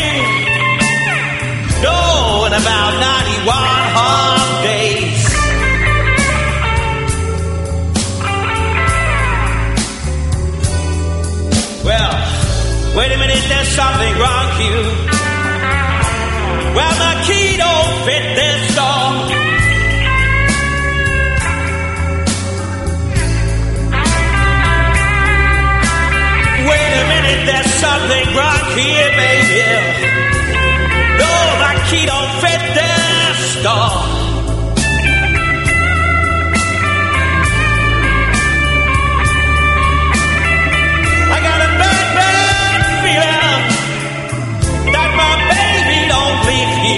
No, 1.80 2.44
in 2.44 2.52
about 2.52 2.92
91 3.00 3.79
minute, 13.40 13.48
there's 13.48 13.68
something 13.68 14.14
wrong 14.18 14.48
here. 14.58 14.84
Well, 16.74 16.94
my 16.98 17.14
key 17.26 17.56
don't 17.56 17.92
fit 18.04 18.24
this 18.36 18.74
door. 18.76 19.10
Wait 26.68 26.92
a 27.00 27.04
minute, 27.08 27.42
there's 27.46 27.72
something 27.84 28.26
wrong 28.36 28.64
here, 28.76 29.10
baby. 29.16 29.62
No, 31.18 31.32
my 31.64 31.74
key 31.88 32.06
don't 32.06 32.32
fit 32.40 32.62
this 32.74 33.62
door. 33.62 34.29
But 46.80 46.88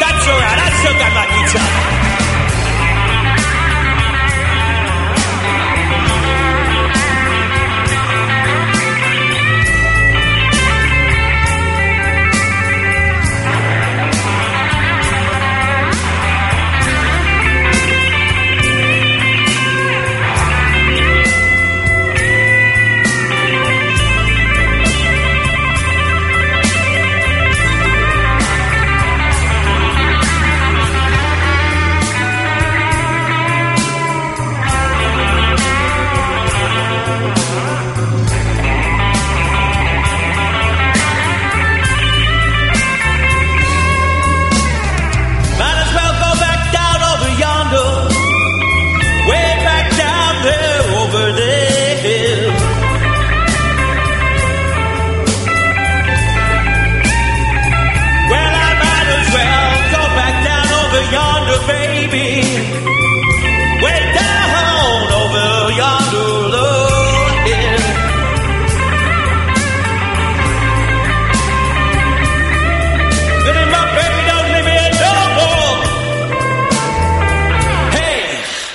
that's 0.00 0.26
alright, 0.26 0.58
I 0.58 0.68
still 0.82 0.98
got 0.98 1.12
my 1.14 1.23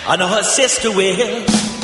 I 0.10 0.16
know 0.16 0.28
her 0.28 0.42
sister 0.42 0.92
will. 0.92 1.79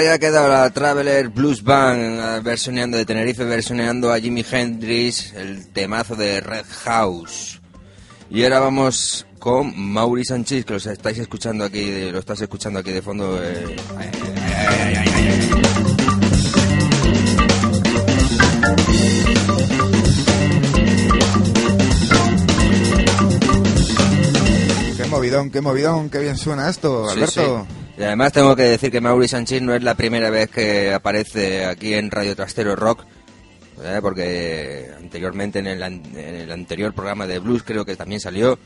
Ahí 0.00 0.06
ha 0.06 0.18
quedado 0.18 0.48
la 0.48 0.70
Traveler 0.70 1.28
Blues 1.28 1.62
Band 1.62 2.42
versioneando 2.42 2.96
de 2.96 3.04
Tenerife, 3.04 3.44
versioneando 3.44 4.10
a 4.10 4.18
Jimi 4.18 4.42
Hendrix, 4.50 5.34
el 5.34 5.66
temazo 5.74 6.16
de 6.16 6.40
Red 6.40 6.64
House. 6.84 7.60
Y 8.30 8.42
ahora 8.44 8.60
vamos 8.60 9.26
con 9.38 9.78
Mauri 9.78 10.24
Sánchez, 10.24 10.64
que 10.64 10.72
los 10.72 10.86
estáis 10.86 11.18
escuchando 11.18 11.64
aquí, 11.66 12.10
lo 12.10 12.18
estás 12.18 12.40
escuchando 12.40 12.78
aquí 12.80 12.92
de 12.92 13.02
fondo. 13.02 13.38
eh, 13.44 13.76
ay, 13.98 14.10
ay, 14.56 14.94
ay. 14.96 15.20
Qué 24.96 25.06
movidón, 25.06 25.50
qué 25.50 25.60
movidón, 25.60 26.10
qué 26.10 26.18
bien 26.18 26.36
suena 26.36 26.68
esto, 26.68 27.06
Sí, 27.08 27.12
Alberto. 27.14 27.66
sí. 27.68 27.79
Y 28.00 28.02
además 28.02 28.32
tengo 28.32 28.56
que 28.56 28.62
decir 28.62 28.90
que 28.90 29.02
Mauri 29.02 29.28
Sánchez 29.28 29.60
no 29.60 29.74
es 29.74 29.82
la 29.82 29.94
primera 29.94 30.30
vez 30.30 30.48
que 30.48 30.90
aparece 30.90 31.66
aquí 31.66 31.92
en 31.92 32.10
Radio 32.10 32.34
Trastero 32.34 32.74
Rock, 32.74 33.04
¿eh? 33.84 33.98
porque 34.00 34.88
anteriormente 34.96 35.58
en 35.58 35.66
el, 35.66 36.50
anterior 36.50 36.94
programa 36.94 37.26
de 37.26 37.40
blues 37.40 37.62
creo 37.62 37.84
que 37.84 37.96
también 37.96 38.18
salió. 38.18 38.58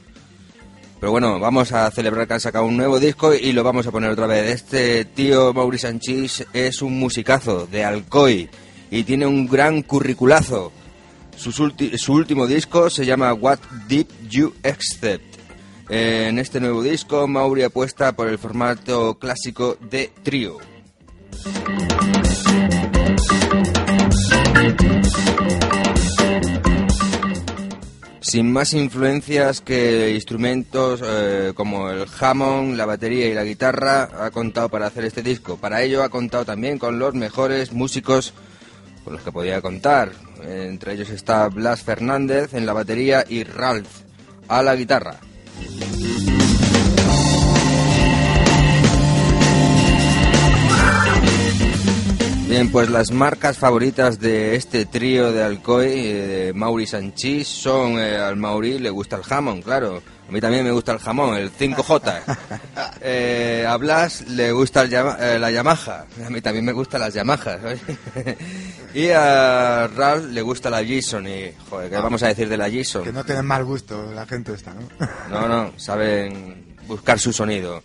Pero 1.01 1.11
bueno, 1.11 1.41
vamos 1.41 1.73
a 1.73 1.91
celebrar 1.91 2.29
que 2.29 2.35
han 2.35 2.41
sacado 2.41 2.65
un 2.65 2.77
nuevo 2.77 3.01
disco 3.01 3.35
y 3.35 3.51
lo 3.51 3.65
vamos 3.65 3.89
a 3.89 3.91
poner 3.91 4.11
otra 4.11 4.29
vez. 4.29 4.55
Este 4.55 5.05
tío 5.05 5.53
Mauri 5.53 5.79
Sánchez 5.79 6.47
es 6.53 6.81
un 6.81 6.97
musicazo 6.97 7.67
de 7.67 7.85
Alcoy 7.85 8.49
y 8.89 9.03
tiene 9.03 9.27
un 9.27 9.49
gran 9.49 9.83
curriculazo. 9.83 10.71
Su 11.37 12.13
último 12.13 12.47
disco 12.47 12.89
se 12.89 13.05
llama 13.05 13.35
What 13.35 13.59
Did 13.89 14.07
You 14.31 14.55
Accept. 14.63 15.34
En 15.89 16.39
este 16.39 16.61
nuevo 16.61 16.83
disco, 16.83 17.29
Mauri 17.29 17.63
apuesta 17.63 18.13
por 18.17 18.29
el 18.29 18.39
formato 18.39 19.19
clásico 19.19 19.77
de 19.81 20.11
trío. 20.23 20.59
Sin 28.21 28.51
más 28.51 28.73
influencias 28.73 29.61
que 29.61 30.13
instrumentos 30.13 31.03
eh, 31.05 31.53
como 31.55 31.91
el 31.91 32.07
Hammond, 32.19 32.77
la 32.77 32.87
batería 32.87 33.29
y 33.29 33.35
la 33.35 33.45
guitarra, 33.45 34.09
ha 34.25 34.31
contado 34.31 34.71
para 34.71 34.87
hacer 34.87 35.05
este 35.05 35.23
disco. 35.23 35.59
Para 35.59 35.83
ello 35.83 36.03
ha 36.03 36.09
contado 36.09 36.45
también 36.45 36.79
con 36.79 36.99
los 36.99 37.15
mejores 37.15 37.73
músicos 37.73 38.33
con 39.05 39.13
los 39.13 39.23
que 39.23 39.31
podía 39.31 39.61
contar. 39.61 40.13
Entre 40.43 40.95
ellos 40.95 41.11
está 41.11 41.49
Blas 41.49 41.83
Fernández 41.83 42.55
en 42.55 42.65
la 42.65 42.73
batería 42.73 43.25
y 43.29 43.45
Ralph 43.45 44.01
a 44.49 44.63
la 44.63 44.75
guitarra. 44.75 45.21
Bien, 52.55 52.71
pues 52.71 52.89
las 52.89 53.11
marcas 53.11 53.59
favoritas 53.59 54.21
de 54.21 54.55
este 54.55 54.87
trío 54.87 55.33
de 55.33 55.43
Alcoy, 55.43 55.87
eh, 55.89 56.27
de 56.27 56.53
Mauri 56.53 56.87
Sanchís, 56.87 57.49
son 57.49 57.99
eh, 57.99 58.17
al 58.17 58.37
Mauri 58.37 58.79
le 58.79 58.91
gusta 58.91 59.17
el 59.17 59.25
jamón, 59.25 59.61
claro. 59.61 60.03
A 60.35 60.37
mí 60.37 60.41
también 60.41 60.65
me 60.65 60.73
gusta 60.73 60.91
el 60.91 60.99
jamón, 60.99 61.37
el 61.37 61.53
5J. 61.53 62.23
Eh, 63.07 63.65
a 63.69 63.77
Blas 63.77 64.23
le 64.29 64.51
gusta 64.51 64.83
el 64.83 64.93
eh, 64.93 65.39
la 65.39 65.51
Yamaha. 65.51 66.07
A 66.27 66.31
mí 66.31 66.41
también 66.41 66.65
me 66.65 66.73
gustan 66.73 67.03
las 67.03 67.15
Yamahas. 67.15 67.61
y 68.95 69.11
a 69.11 69.87
Ralph 69.95 70.31
le 70.31 70.43
gusta 70.43 70.71
la 70.71 70.83
Gibson. 70.83 71.29
Y, 71.29 71.53
joder, 71.69 71.91
¿qué 71.91 71.97
vamos 71.97 72.23
a 72.25 72.29
decir 72.29 72.49
de 72.49 72.57
la 72.57 72.69
Gibson? 72.69 73.05
Que 73.05 73.13
no 73.13 73.23
tienen 73.23 73.47
mal 73.47 73.65
gusto 73.65 74.11
la 74.13 74.27
gente 74.27 74.55
esta, 74.55 74.75
¿no? 74.75 74.89
No, 75.29 75.47
no, 75.47 75.73
saben 75.77 76.77
buscar 76.89 77.21
su 77.21 77.33
sonido. 77.33 77.85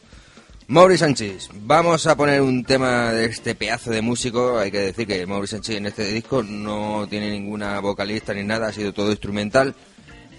Mauri 0.68 0.98
Sánchez, 0.98 1.50
vamos 1.54 2.08
a 2.08 2.16
poner 2.16 2.42
un 2.42 2.64
tema 2.64 3.12
de 3.12 3.26
este 3.26 3.54
pedazo 3.54 3.92
de 3.92 4.02
músico. 4.02 4.58
Hay 4.58 4.72
que 4.72 4.80
decir 4.80 5.06
que 5.06 5.28
Mauri 5.28 5.48
Sánchez 5.48 5.76
en 5.76 5.86
este 5.86 6.06
disco 6.06 6.42
no 6.42 7.06
tiene 7.10 7.30
ninguna 7.30 7.80
vocalista 7.82 8.34
ni 8.34 8.44
nada, 8.44 8.70
ha 8.70 8.74
sido 8.74 8.94
todo 8.94 9.12
instrumental. 9.12 9.76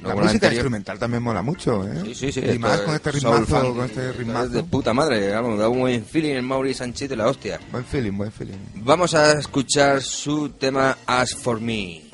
La 0.03 0.15
música 0.15 0.31
anterior. 0.33 0.53
instrumental 0.55 0.99
también 0.99 1.23
mola 1.23 1.43
mucho, 1.43 1.87
¿eh? 1.87 2.01
Sí, 2.05 2.15
sí, 2.15 2.33
sí. 2.33 2.41
Y 2.41 2.59
más 2.59 2.81
con 2.81 2.95
este 2.95 3.13
ritmazo, 3.13 3.75
con 3.75 3.85
este 3.85 4.11
es 4.11 4.17
ritmazo. 4.17 4.49
de 4.49 4.63
puta 4.65 4.93
madre, 4.95 5.31
vamos, 5.31 5.59
da 5.59 5.69
un 5.69 5.81
buen 5.81 6.05
feeling 6.05 6.35
el 6.35 6.43
Mauri 6.43 6.75
Sánchez 6.75 7.09
de 7.09 7.17
la 7.17 7.29
hostia. 7.29 7.61
Buen 7.71 7.85
feeling, 7.85 8.13
buen 8.13 8.33
feeling. 8.33 8.57
Vamos 8.77 9.15
a 9.15 9.33
escuchar 9.39 10.03
su 10.03 10.51
tema 10.51 10.99
As 11.07 11.35
For 11.35 11.61
Me. 11.61 12.10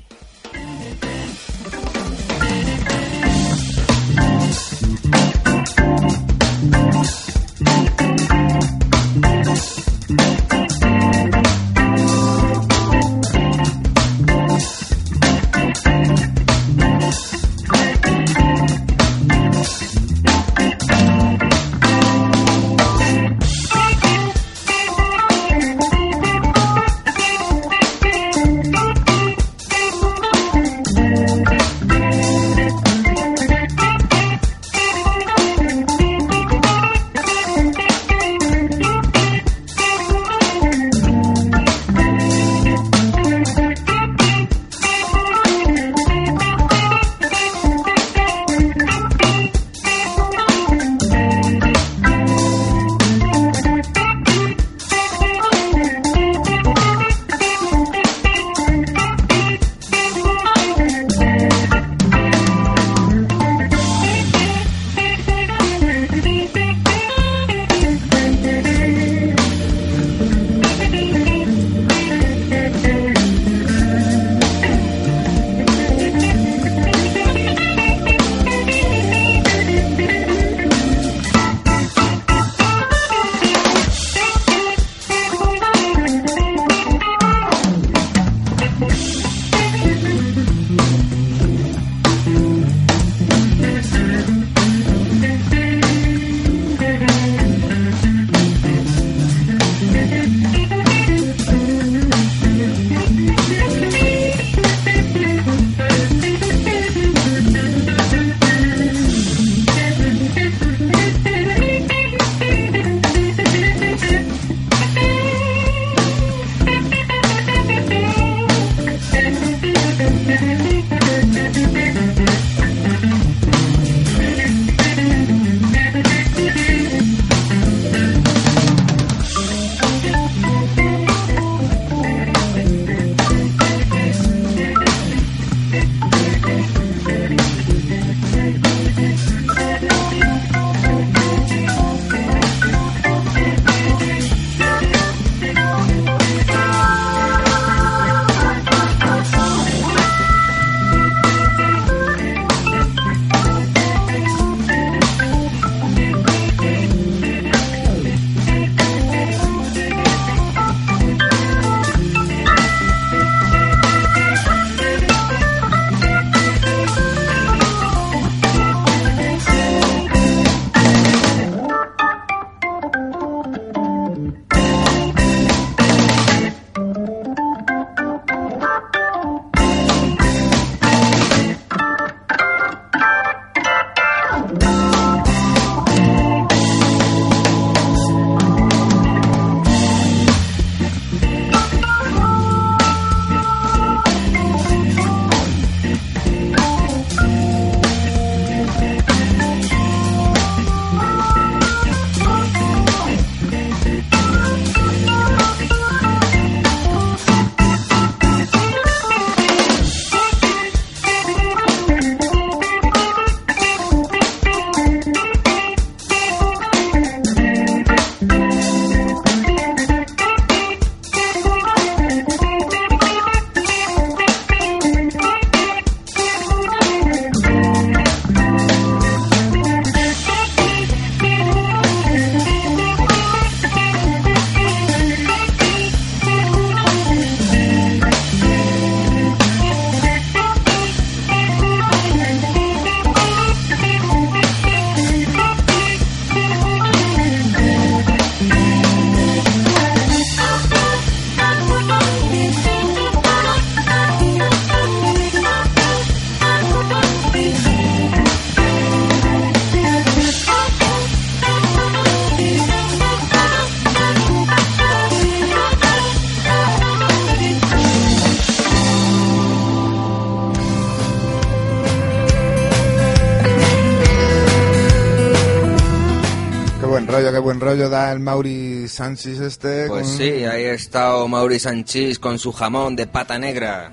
Qué 277.37 277.41
buen 277.41 277.61
rollo 277.61 277.91
da 277.91 278.13
el 278.13 278.21
Mauri 278.21 278.89
Sánchez 278.89 279.41
este. 279.41 279.89
Pues 279.89 280.07
con- 280.07 280.17
sí, 280.17 280.23
ahí 280.47 280.65
ha 280.65 280.73
estado 280.73 281.29
Mauri 281.29 281.59
Sanchís 281.59 282.19
con 282.19 282.39
su 282.39 282.51
jamón 282.51 282.97
de 282.97 283.07
pata 283.07 283.39
negra. 283.39 283.93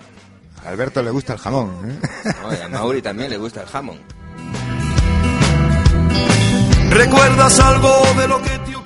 A 0.63 0.69
Alberto 0.69 1.03
le 1.03 1.09
gusta 1.11 1.33
el 1.33 1.39
jamón, 1.39 1.69
¿eh? 1.91 2.31
Oye, 2.47 2.63
a 2.63 2.69
Mauri 2.69 3.01
también 3.01 3.29
le 3.29 3.35
gusta 3.37 3.63
el 3.63 3.67
jamón. 3.67 3.99
¿Recuerdas 6.89 7.59
algo 7.59 7.91
de 8.17 8.27
lo 8.29 8.41
que 8.41 8.49
te 8.49 8.75
ocurrió? 8.77 8.83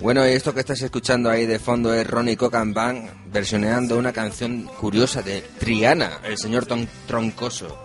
Bueno, 0.00 0.26
y 0.28 0.32
esto 0.32 0.52
que 0.52 0.58
estás 0.60 0.82
escuchando 0.82 1.30
ahí 1.30 1.46
de 1.46 1.60
fondo 1.60 1.94
es 1.94 2.04
Ronnie 2.04 2.36
Cocan 2.36 2.74
Band 2.74 3.10
versioneando 3.32 3.96
una 3.96 4.12
canción 4.12 4.64
curiosa 4.80 5.22
de 5.22 5.42
Triana, 5.60 6.18
el 6.24 6.36
señor 6.36 6.66
ton- 6.66 6.88
troncoso. 7.06 7.78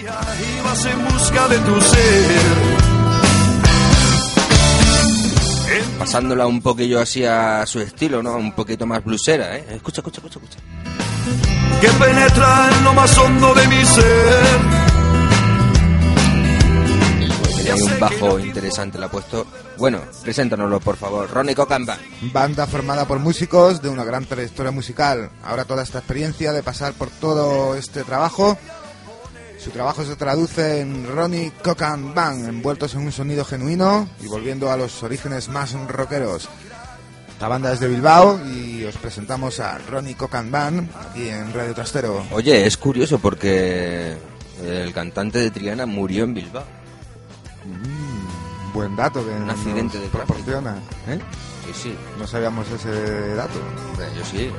Ibas 0.00 0.84
en 0.86 1.04
busca 1.04 1.46
de 1.46 1.58
tu 1.58 1.80
ser. 1.82 2.87
Pasándola 5.98 6.46
un 6.46 6.60
poquillo 6.62 7.00
así 7.00 7.24
a 7.24 7.64
su 7.66 7.80
estilo, 7.80 8.22
¿no? 8.22 8.36
Un 8.36 8.52
poquito 8.52 8.86
más 8.86 9.04
blusera, 9.04 9.56
¿eh? 9.56 9.64
Escucha, 9.70 10.00
escucha, 10.00 10.20
escucha, 10.20 10.38
escucha. 10.38 10.58
que 11.80 11.88
penetra 11.88 12.70
en 12.72 12.84
lo 12.84 12.92
más 12.94 13.18
hondo 13.18 13.54
de 13.54 13.68
mi 13.68 13.84
ser. 13.84 14.58
Tenía 17.56 17.74
ahí 17.74 17.82
un 17.82 18.00
bajo 18.00 18.38
interesante, 18.38 18.98
le 18.98 19.04
ha 19.06 19.10
puesto. 19.10 19.46
Bueno, 19.76 20.00
preséntanoslo, 20.22 20.80
por 20.80 20.96
favor. 20.96 21.30
Ronnie 21.30 21.54
Cocan 21.54 21.84
Band. 21.84 22.00
Banda 22.32 22.66
formada 22.66 23.04
por 23.06 23.18
músicos 23.18 23.82
de 23.82 23.88
una 23.88 24.04
gran 24.04 24.24
trayectoria 24.24 24.72
musical. 24.72 25.30
Ahora 25.44 25.64
toda 25.64 25.82
esta 25.82 25.98
experiencia 25.98 26.52
de 26.52 26.62
pasar 26.62 26.94
por 26.94 27.10
todo 27.10 27.74
este 27.76 28.04
trabajo, 28.04 28.56
su 29.68 29.74
trabajo 29.74 30.02
se 30.02 30.16
traduce 30.16 30.80
en 30.80 31.06
Ronnie 31.14 31.52
Cocan 31.62 32.14
Band, 32.14 32.48
envueltos 32.48 32.94
en 32.94 33.02
un 33.02 33.12
sonido 33.12 33.44
genuino 33.44 34.08
y 34.22 34.26
volviendo 34.26 34.72
a 34.72 34.78
los 34.78 35.02
orígenes 35.02 35.50
más 35.50 35.74
rockeros. 35.74 36.48
La 37.38 37.48
banda 37.48 37.70
es 37.74 37.78
de 37.78 37.88
Bilbao 37.88 38.40
y 38.46 38.86
os 38.86 38.96
presentamos 38.96 39.60
a 39.60 39.76
Ronnie 39.76 40.16
Band 40.18 40.88
aquí 40.96 41.28
en 41.28 41.52
Radio 41.52 41.74
Trastero. 41.74 42.24
Oye, 42.30 42.66
es 42.66 42.78
curioso 42.78 43.18
porque 43.18 44.16
el 44.64 44.94
cantante 44.94 45.38
de 45.38 45.50
Triana 45.50 45.84
murió 45.84 46.24
en 46.24 46.32
Bilbao. 46.32 46.64
Buen 48.72 48.96
dato 48.96 49.22
que 49.22 49.32
Un 49.32 49.50
accidente 49.50 49.98
nos 49.98 50.04
de 50.04 50.08
proporciona. 50.08 50.76
¿eh? 51.08 51.18
Sí, 51.66 51.90
sí. 51.90 51.96
No 52.18 52.26
sabíamos 52.26 52.66
ese 52.70 53.34
dato. 53.34 53.58
Yo 54.16 54.24
sí. 54.24 54.50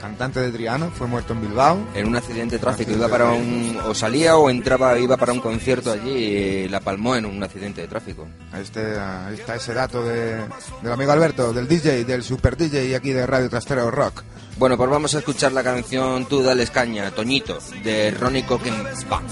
Cantante 0.00 0.40
de 0.40 0.50
Triana, 0.50 0.88
fue 0.88 1.06
muerto 1.06 1.32
en 1.34 1.42
Bilbao. 1.42 1.78
En 1.94 2.06
un 2.06 2.16
accidente 2.16 2.56
de 2.56 2.58
tráfico 2.60 2.92
iba 2.92 3.08
para 3.08 3.30
un 3.32 3.78
o 3.86 3.94
salía 3.94 4.36
o 4.36 4.48
entraba 4.48 4.98
iba 4.98 5.16
para 5.16 5.32
un 5.32 5.40
concierto 5.40 5.92
allí 5.92 6.10
y 6.10 6.68
la 6.68 6.80
palmó 6.80 7.16
en 7.16 7.26
un 7.26 7.42
accidente 7.42 7.82
de 7.82 7.88
tráfico. 7.88 8.26
Ahí, 8.52 8.62
este- 8.62 8.98
ahí 8.98 9.34
está 9.34 9.56
ese 9.56 9.74
dato 9.74 10.02
de, 10.02 10.36
del 10.82 10.92
amigo 10.92 11.12
Alberto, 11.12 11.52
del 11.52 11.68
DJ, 11.68 12.04
del 12.04 12.22
super 12.22 12.56
DJ 12.56 12.86
y 12.86 12.94
aquí 12.94 13.12
de 13.12 13.26
Radio 13.26 13.50
Trastero 13.50 13.90
Rock. 13.90 14.22
Bueno, 14.56 14.76
pues 14.76 14.88
vamos 14.90 15.14
a 15.14 15.18
escuchar 15.18 15.52
la 15.52 15.62
canción 15.62 16.26
Tú 16.26 16.42
dales 16.42 16.70
caña, 16.70 17.10
Toñito, 17.10 17.58
de 17.84 18.10
Ronnie 18.10 18.44
Cocken 18.44 18.74
Band. 19.08 19.28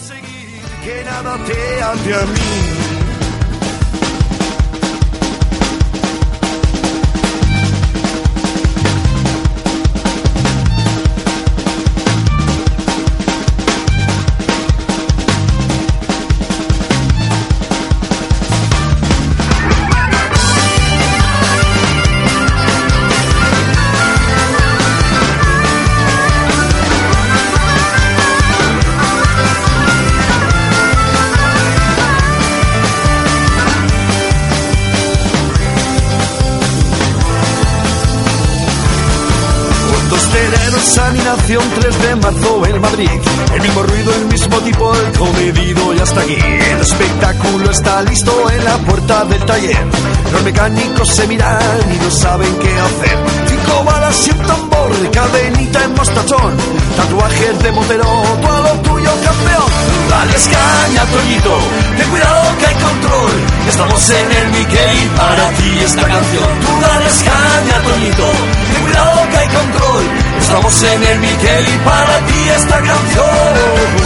Que 0.85 1.05
nada 1.05 1.37
te 1.45 1.83
ate 1.83 2.14
a 2.14 2.27
mí. 2.27 3.08
Examinación 41.49 41.80
3 41.80 42.03
de 42.03 42.16
marzo 42.16 42.66
en 42.66 42.80
Madrid. 42.80 43.11
El 43.55 43.62
mismo 43.62 43.82
ruido, 43.82 44.14
el 44.14 44.26
mismo 44.26 44.57
tipo, 44.59 44.94
el 44.94 45.18
comedido 45.18 45.94
y 45.94 45.99
hasta 45.99 46.20
aquí. 46.20 46.34
El 46.34 46.80
espectáculo 46.80 47.70
está 47.70 48.03
listo 48.03 48.51
en 48.51 48.64
la 48.64 48.76
puerta 48.78 49.24
del 49.24 49.44
taller. 49.46 49.86
Los 50.32 50.42
mecánicos 50.42 51.09
se 51.09 51.26
miran 51.26 51.61
y 51.94 52.05
no 52.05 52.11
saben 52.11 52.55
qué 52.57 52.68
hacer. 52.68 53.18
Cinco 53.49 53.84
balas 53.84 54.26
y 54.26 54.30
un 54.30 54.46
tambor, 54.46 55.11
cadenita 55.11 55.84
en 55.84 55.94
mostachón. 55.94 56.55
Tatuajes 56.96 57.62
de 57.62 57.72
motero, 57.72 58.05
tuyo, 58.42 58.88
campeón. 59.29 59.70
Dale 60.11 60.37
caña, 60.55 61.03
Toñito, 61.12 61.57
ten 61.97 62.09
cuidado 62.11 62.59
que 62.59 62.66
hay 62.66 62.74
control. 62.74 63.33
Estamos 63.68 64.11
en 64.11 64.33
el 64.39 64.47
Mickey, 64.49 64.97
para 65.16 65.51
ti 65.57 65.70
esta 65.85 66.05
canción. 66.14 66.51
Tú 66.64 66.72
dale 66.81 67.11
caña, 67.31 67.76
Toñito, 67.89 68.29
ten 68.72 68.83
cuidado 68.85 69.29
que 69.31 69.37
hay 69.37 69.49
control. 69.49 70.05
Estamos 70.41 70.83
en 70.83 71.03
el 71.11 71.18
Mickey, 71.18 71.64
para 71.85 72.14
ti 72.26 72.39
esta 72.57 72.79
canción. 72.91 73.99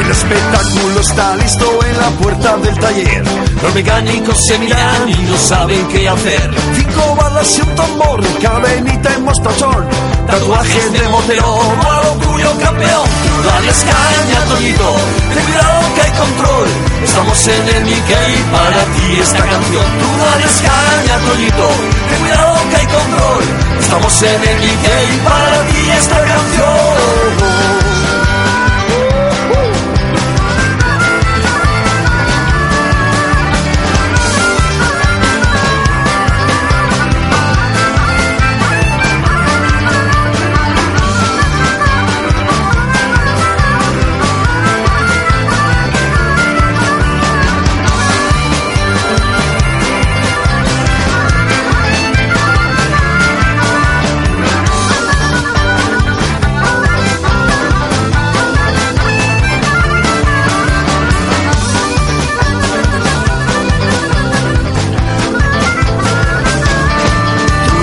El 0.00 0.10
espectáculo 0.10 1.00
está 1.00 1.36
listo 1.36 1.66
en 1.84 1.98
la 1.98 2.10
puerta 2.20 2.56
del 2.56 2.78
taller. 2.78 3.49
Los 3.62 3.74
mecánicos 3.74 4.36
se 4.46 4.58
miran 4.58 5.08
y 5.08 5.14
no 5.14 5.36
saben 5.36 5.86
qué 5.88 6.08
hacer. 6.08 6.50
Cinco 6.76 7.14
balas 7.16 7.58
y 7.58 7.60
un 7.60 7.74
tambor, 7.74 8.20
cadenita 8.40 9.14
en 9.14 9.24
mostachón. 9.24 9.86
Tatuajes 10.26 10.92
de 10.92 11.08
motero, 11.08 11.58
malo 11.82 12.10
tuyo 12.22 12.50
campeón. 12.58 13.08
Dale 13.44 13.72
caña, 13.72 14.44
Toñito, 14.48 14.96
ten 15.34 15.44
cuidado 15.44 15.94
que 15.94 16.00
hay 16.00 16.12
control. 16.12 16.68
Estamos 17.04 17.48
en 17.48 17.68
el 17.68 17.84
Mickey, 17.84 18.32
para 18.50 18.84
ti 18.94 19.20
esta 19.20 19.38
canción. 19.38 19.86
Tú 20.00 20.08
dale 20.24 20.44
caña, 20.44 21.18
Toñito, 21.28 21.68
ten 22.08 22.18
cuidado 22.20 22.56
que 22.70 22.76
hay 22.76 22.86
control. 22.86 23.44
Estamos 23.80 24.22
en 24.22 24.48
el 24.48 24.56
Mickey, 24.60 25.20
para 25.24 25.66
ti 25.66 25.90
esta 25.98 26.16
canción. 26.16 27.49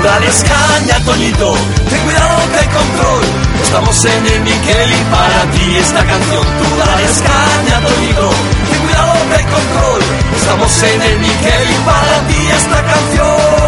Tú 0.07 0.13
dale 0.13 0.27
caña, 0.27 1.03
Toñito, 1.03 1.53
ten 1.89 1.99
cuidado 2.03 2.39
hay 2.57 2.67
control. 2.67 3.23
Estamos 3.61 4.05
en 4.05 4.27
el 4.27 4.39
Mickey, 4.39 4.93
para 5.11 5.51
ti 5.51 5.75
esta 5.75 6.05
canción. 6.05 6.43
Tú 6.43 6.77
dale 6.79 7.03
caña, 7.27 7.81
Toñito, 7.85 8.29
ten 8.71 8.79
cuidado 8.83 9.13
hay 9.35 9.43
control. 9.43 10.01
Estamos 10.33 10.83
en 10.83 11.01
el 11.01 11.19
Mickey, 11.19 11.67
para 11.85 12.27
ti 12.29 12.47
esta 12.55 12.83
canción. 12.85 13.66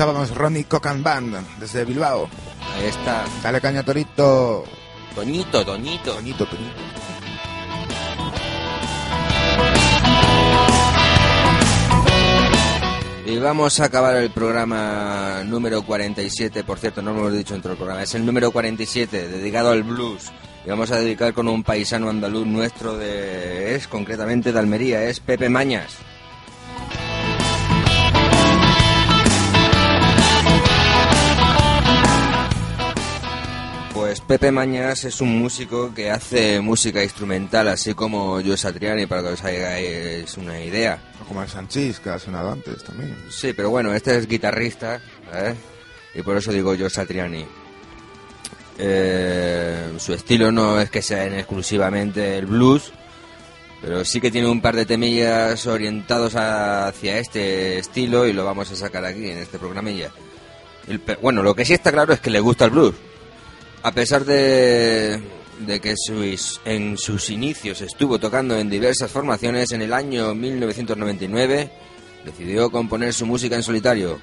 Escuchábamos 0.00 0.34
Ronnie 0.34 0.64
Cocan 0.64 1.02
Band 1.02 1.58
desde 1.58 1.84
Bilbao. 1.84 2.26
Ahí 2.74 2.86
está. 2.86 3.22
Dale 3.42 3.60
caña, 3.60 3.82
Torito. 3.82 4.64
Toñito, 5.14 5.62
Toñito. 5.62 6.14
Toñito, 6.14 6.46
Toñito. 6.46 6.80
Y 13.26 13.38
vamos 13.40 13.78
a 13.78 13.84
acabar 13.84 14.16
el 14.16 14.30
programa 14.30 15.42
número 15.44 15.82
47, 15.82 16.64
por 16.64 16.78
cierto, 16.78 17.02
no 17.02 17.12
lo 17.12 17.18
hemos 17.18 17.32
dicho 17.34 17.52
dentro 17.52 17.72
del 17.72 17.76
programa, 17.76 18.02
es 18.02 18.14
el 18.14 18.24
número 18.24 18.50
47, 18.50 19.28
dedicado 19.28 19.70
al 19.70 19.82
blues. 19.82 20.32
Y 20.64 20.70
vamos 20.70 20.90
a 20.92 20.96
dedicar 20.96 21.34
con 21.34 21.46
un 21.46 21.62
paisano 21.62 22.08
andaluz 22.08 22.46
nuestro 22.46 22.96
de... 22.96 23.74
es 23.74 23.86
concretamente 23.86 24.50
de 24.50 24.58
Almería, 24.58 25.04
es 25.04 25.20
Pepe 25.20 25.50
Mañas. 25.50 25.98
Pues 34.10 34.22
Pepe 34.22 34.50
Mañas 34.50 35.04
es 35.04 35.20
un 35.20 35.38
músico 35.38 35.94
que 35.94 36.10
hace 36.10 36.60
música 36.60 37.00
instrumental, 37.00 37.68
así 37.68 37.94
como 37.94 38.42
Joe 38.42 38.56
Satriani, 38.56 39.06
para 39.06 39.22
que 39.22 39.28
os 39.28 39.44
hagáis 39.44 40.36
una 40.36 40.60
idea. 40.60 40.98
O 41.22 41.24
como 41.26 41.44
el 41.44 41.48
Sanchís, 41.48 42.00
que 42.00 42.10
ha 42.10 42.18
sonado 42.18 42.50
antes 42.50 42.82
también. 42.82 43.14
Sí, 43.30 43.52
pero 43.52 43.70
bueno, 43.70 43.94
este 43.94 44.16
es 44.16 44.26
guitarrista, 44.26 45.00
¿eh? 45.32 45.54
Y 46.16 46.22
por 46.22 46.36
eso 46.36 46.50
digo 46.50 46.74
yo 46.74 46.90
Satriani. 46.90 47.46
Eh, 48.78 49.92
su 49.98 50.12
estilo 50.12 50.50
no 50.50 50.80
es 50.80 50.90
que 50.90 51.02
sea 51.02 51.26
en 51.26 51.34
exclusivamente 51.34 52.36
el 52.36 52.46
blues, 52.46 52.92
pero 53.80 54.04
sí 54.04 54.20
que 54.20 54.32
tiene 54.32 54.48
un 54.48 54.60
par 54.60 54.74
de 54.74 54.86
temillas 54.86 55.68
orientados 55.68 56.34
hacia 56.34 57.18
este 57.20 57.78
estilo 57.78 58.26
y 58.26 58.32
lo 58.32 58.44
vamos 58.44 58.72
a 58.72 58.74
sacar 58.74 59.04
aquí 59.04 59.30
en 59.30 59.38
este 59.38 59.60
programilla. 59.60 60.10
El 60.88 61.00
bueno, 61.22 61.44
lo 61.44 61.54
que 61.54 61.64
sí 61.64 61.74
está 61.74 61.92
claro 61.92 62.12
es 62.12 62.18
que 62.18 62.30
le 62.30 62.40
gusta 62.40 62.64
el 62.64 62.72
blues. 62.72 63.09
A 63.82 63.92
pesar 63.92 64.24
de, 64.24 65.20
que 65.80 65.94
sus- 65.96 66.60
en 66.64 66.98
sus 66.98 67.30
inicios 67.30 67.80
estuvo 67.80 68.18
tocando 68.18 68.56
en 68.58 68.68
diversas 68.68 69.10
formaciones, 69.10 69.72
en 69.72 69.82
el 69.82 69.92
año 69.92 70.34
1999 70.34 71.70
decidió 72.24 72.70
componer 72.70 73.14
su 73.14 73.24
música 73.26 73.56
en 73.56 73.62
solitario. 73.62 74.20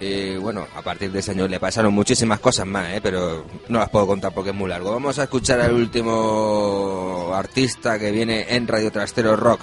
Y 0.00 0.34
bueno, 0.36 0.66
a 0.74 0.82
partir 0.82 1.12
de 1.12 1.20
ese 1.20 1.30
año 1.30 1.46
le 1.48 1.60
pasaron 1.60 1.94
muchísimas 1.94 2.40
cosas 2.40 2.66
más, 2.66 2.92
¿eh? 2.92 3.00
pero 3.02 3.46
no 3.68 3.78
las 3.78 3.88
puedo 3.88 4.06
contar 4.06 4.34
porque 4.34 4.50
es 4.50 4.56
muy 4.56 4.68
largo. 4.68 4.90
Vamos 4.90 5.18
a 5.18 5.22
escuchar 5.24 5.60
al 5.60 5.72
último 5.72 7.30
artista 7.32 7.98
que 7.98 8.10
viene 8.10 8.46
en 8.48 8.66
Radio 8.66 8.90
Trastero 8.90 9.36
Rock, 9.36 9.60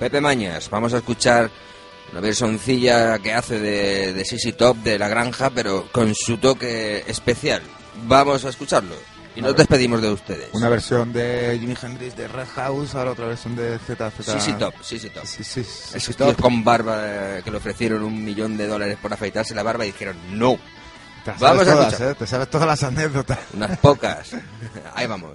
Pepe 0.00 0.20
Mañas. 0.20 0.68
Vamos 0.70 0.94
a 0.94 0.98
escuchar 0.98 1.50
una 2.10 2.20
versioncilla 2.20 3.18
que 3.18 3.34
hace 3.34 3.60
de, 3.60 4.12
de 4.14 4.24
Sissy 4.24 4.52
Top 4.54 4.78
de 4.78 4.98
La 4.98 5.08
Granja, 5.08 5.50
pero 5.50 5.86
con 5.92 6.14
su 6.14 6.38
toque 6.38 7.04
especial. 7.06 7.62
Vamos 8.04 8.44
a 8.44 8.48
escucharlo 8.48 8.94
y 9.34 9.40
nos 9.40 9.56
despedimos 9.56 10.02
de 10.02 10.10
ustedes. 10.10 10.48
Una 10.52 10.68
versión 10.68 11.12
de 11.12 11.56
Jimi 11.60 11.74
Hendrix 11.80 12.16
de 12.16 12.28
Red 12.28 12.48
House, 12.54 12.94
ahora 12.94 13.12
otra 13.12 13.26
versión 13.26 13.56
de 13.56 13.78
ZZ. 13.78 13.96
Top, 13.96 14.12
Sissy 14.82 15.08
Top. 15.10 15.24
Sí, 15.24 15.44
sí, 15.44 15.64
sí, 15.64 15.96
Esos 15.96 16.16
Top. 16.16 16.28
tíos 16.28 16.36
con 16.40 16.62
barba 16.64 16.98
eh, 17.38 17.40
que 17.44 17.50
le 17.50 17.56
ofrecieron 17.56 18.02
un 18.02 18.24
millón 18.24 18.56
de 18.56 18.66
dólares 18.66 18.98
por 19.00 19.12
afeitarse 19.12 19.54
la 19.54 19.62
barba 19.62 19.84
y 19.84 19.92
dijeron 19.92 20.16
no. 20.32 20.58
Te 21.24 21.30
Vamos 21.38 21.64
sabes 21.64 21.68
a 21.68 21.72
todas. 21.72 22.00
¿eh? 22.00 22.14
Te 22.18 22.26
sabes 22.26 22.50
todas 22.50 22.66
las 22.66 22.82
anécdotas. 22.82 23.38
Unas 23.54 23.78
pocas. 23.78 24.30
Ahí 24.94 25.06
vamos. 25.06 25.30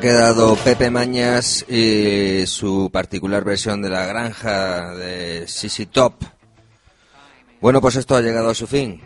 Quedado 0.00 0.56
Pepe 0.56 0.90
Mañas 0.90 1.62
y 1.68 2.46
su 2.46 2.88
particular 2.90 3.44
versión 3.44 3.82
de 3.82 3.90
la 3.90 4.06
granja 4.06 4.94
de 4.94 5.46
Sisi 5.46 5.84
Top. 5.84 6.14
Bueno, 7.60 7.82
pues 7.82 7.96
esto 7.96 8.16
ha 8.16 8.22
llegado 8.22 8.48
a 8.48 8.54
su 8.54 8.66
fin. 8.66 9.02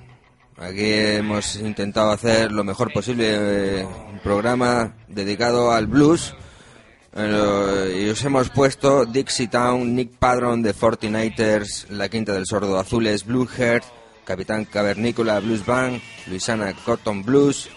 Aquí 0.56 0.92
hemos 0.92 1.56
intentado 1.56 2.12
hacer 2.12 2.52
lo 2.52 2.62
mejor 2.62 2.92
posible 2.92 3.26
eh, 3.28 3.84
un 3.84 4.20
programa 4.20 4.94
dedicado 5.08 5.72
al 5.72 5.88
blues. 5.88 6.34
Eh, 7.16 8.04
y 8.04 8.08
os 8.10 8.24
hemos 8.24 8.50
puesto 8.50 9.04
Dixie 9.04 9.48
Town, 9.48 9.96
Nick 9.96 10.12
Padron 10.16 10.62
de 10.62 10.74
Fortinators, 10.74 11.88
La 11.90 12.08
Quinta 12.08 12.34
del 12.34 12.46
Sordo 12.46 12.78
Azules, 12.78 13.24
Blue 13.24 13.48
Heart, 13.48 13.84
Capitán 14.24 14.64
Cavernícola 14.64 15.40
Blues 15.40 15.66
Band, 15.66 16.00
Luisana 16.28 16.72
Cotton 16.84 17.24
Blues, 17.24 17.68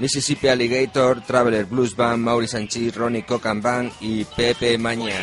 Mississippi 0.00 0.48
Alligator, 0.48 1.20
Traveler 1.20 1.66
Blues 1.66 1.94
Band, 1.94 2.22
Mauri 2.24 2.48
Sanchis, 2.48 2.94
Ronnie 2.96 3.22
Cocan 3.24 3.60
Band 3.60 3.92
y 4.00 4.24
Pepe 4.24 4.78
Maña. 4.78 5.14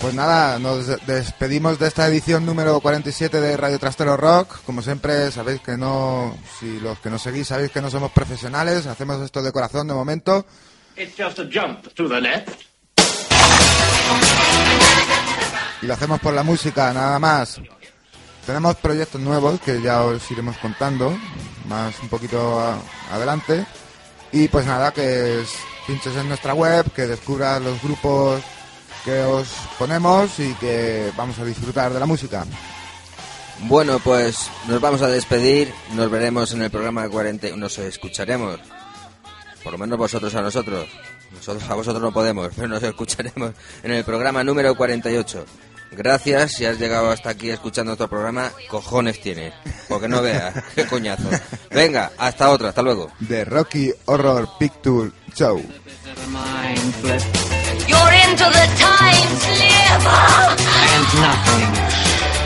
Pues 0.00 0.14
nada, 0.14 0.58
nos 0.58 0.86
de- 0.86 0.96
despedimos 1.06 1.78
de 1.78 1.86
esta 1.86 2.06
edición 2.08 2.46
número 2.46 2.80
47 2.80 3.38
de 3.38 3.56
Radio 3.56 3.78
Trastero 3.78 4.16
Rock. 4.16 4.60
Como 4.64 4.80
siempre, 4.80 5.30
sabéis 5.30 5.60
que 5.60 5.76
no, 5.76 6.36
si 6.58 6.80
los 6.80 6.98
que 7.00 7.10
nos 7.10 7.20
seguís 7.20 7.48
sabéis 7.48 7.70
que 7.70 7.82
no 7.82 7.90
somos 7.90 8.10
profesionales, 8.10 8.86
hacemos 8.86 9.20
esto 9.22 9.42
de 9.42 9.52
corazón 9.52 9.86
de 9.88 9.94
momento. 9.94 10.46
It's 10.96 11.14
just 11.16 11.38
a 11.38 11.44
jump 11.44 11.86
to 11.94 12.08
the 12.08 12.20
left. 12.20 12.48
y 15.82 15.86
lo 15.86 15.94
hacemos 15.94 16.20
por 16.20 16.32
la 16.34 16.42
música, 16.42 16.92
nada 16.94 17.18
más. 17.18 17.60
Tenemos 18.46 18.76
proyectos 18.76 19.20
nuevos 19.20 19.60
que 19.60 19.80
ya 19.80 20.02
os 20.02 20.28
iremos 20.30 20.56
contando 20.58 21.16
más 21.68 21.94
un 22.02 22.08
poquito 22.08 22.58
a- 22.60 22.78
adelante. 23.12 23.64
Y 24.32 24.48
pues 24.48 24.66
nada, 24.66 24.92
que 24.92 25.40
es- 25.42 25.54
pinches 25.86 26.16
en 26.16 26.28
nuestra 26.28 26.54
web, 26.54 26.90
que 26.92 27.06
descubras 27.06 27.60
los 27.62 27.80
grupos 27.82 28.42
que 29.04 29.22
os 29.22 29.48
ponemos 29.78 30.38
y 30.38 30.52
que 30.54 31.10
vamos 31.16 31.38
a 31.38 31.44
disfrutar 31.44 31.92
de 31.92 32.00
la 32.00 32.06
música. 32.06 32.44
Bueno, 33.64 33.98
pues 33.98 34.48
nos 34.68 34.80
vamos 34.80 35.02
a 35.02 35.08
despedir. 35.08 35.72
Nos 35.94 36.10
veremos 36.10 36.52
en 36.52 36.62
el 36.62 36.70
programa 36.70 37.08
40. 37.08 37.48
Nos 37.56 37.78
escucharemos. 37.78 38.58
Por 39.62 39.72
lo 39.72 39.78
menos 39.78 39.98
vosotros 39.98 40.34
a 40.34 40.42
nosotros. 40.42 40.86
Nosotros 41.32 41.68
a 41.68 41.74
vosotros 41.74 42.02
no 42.02 42.12
podemos, 42.12 42.50
pero 42.56 42.68
nos 42.68 42.82
escucharemos 42.82 43.52
en 43.82 43.92
el 43.92 44.04
programa 44.04 44.42
número 44.42 44.74
48. 44.74 45.44
Gracias 45.92 46.52
si 46.52 46.64
has 46.64 46.78
llegado 46.78 47.10
hasta 47.10 47.30
aquí 47.30 47.50
escuchando 47.50 47.90
nuestro 47.90 48.08
programa. 48.08 48.52
Cojones 48.68 49.20
tienes. 49.20 49.52
Porque 49.88 50.06
no 50.08 50.22
veas. 50.22 50.54
Qué 50.74 50.86
coñazo. 50.86 51.28
Venga, 51.70 52.12
hasta 52.16 52.48
otra. 52.50 52.68
Hasta 52.68 52.82
luego. 52.82 53.10
The 53.26 53.44
Rocky 53.44 53.92
Horror 54.06 54.48
Picture 54.58 55.10
Show. 55.36 55.60
You're 57.88 58.14
into 58.28 58.44
the 58.44 58.68
time 58.78 59.30
slip. 59.40 60.06
And 60.92 61.06
nothing 61.20 61.72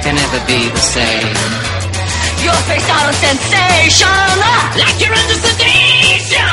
can 0.02 0.16
ever 0.16 0.40
be 0.46 0.68
the 0.70 0.80
same. 0.80 1.36
Your 2.42 2.54
face 2.66 2.88
out 2.90 3.08
of 3.10 3.14
sensation. 3.16 4.40
Like 4.78 4.98
you're 5.00 5.14
under 5.14 5.34
sedation. 5.34 6.48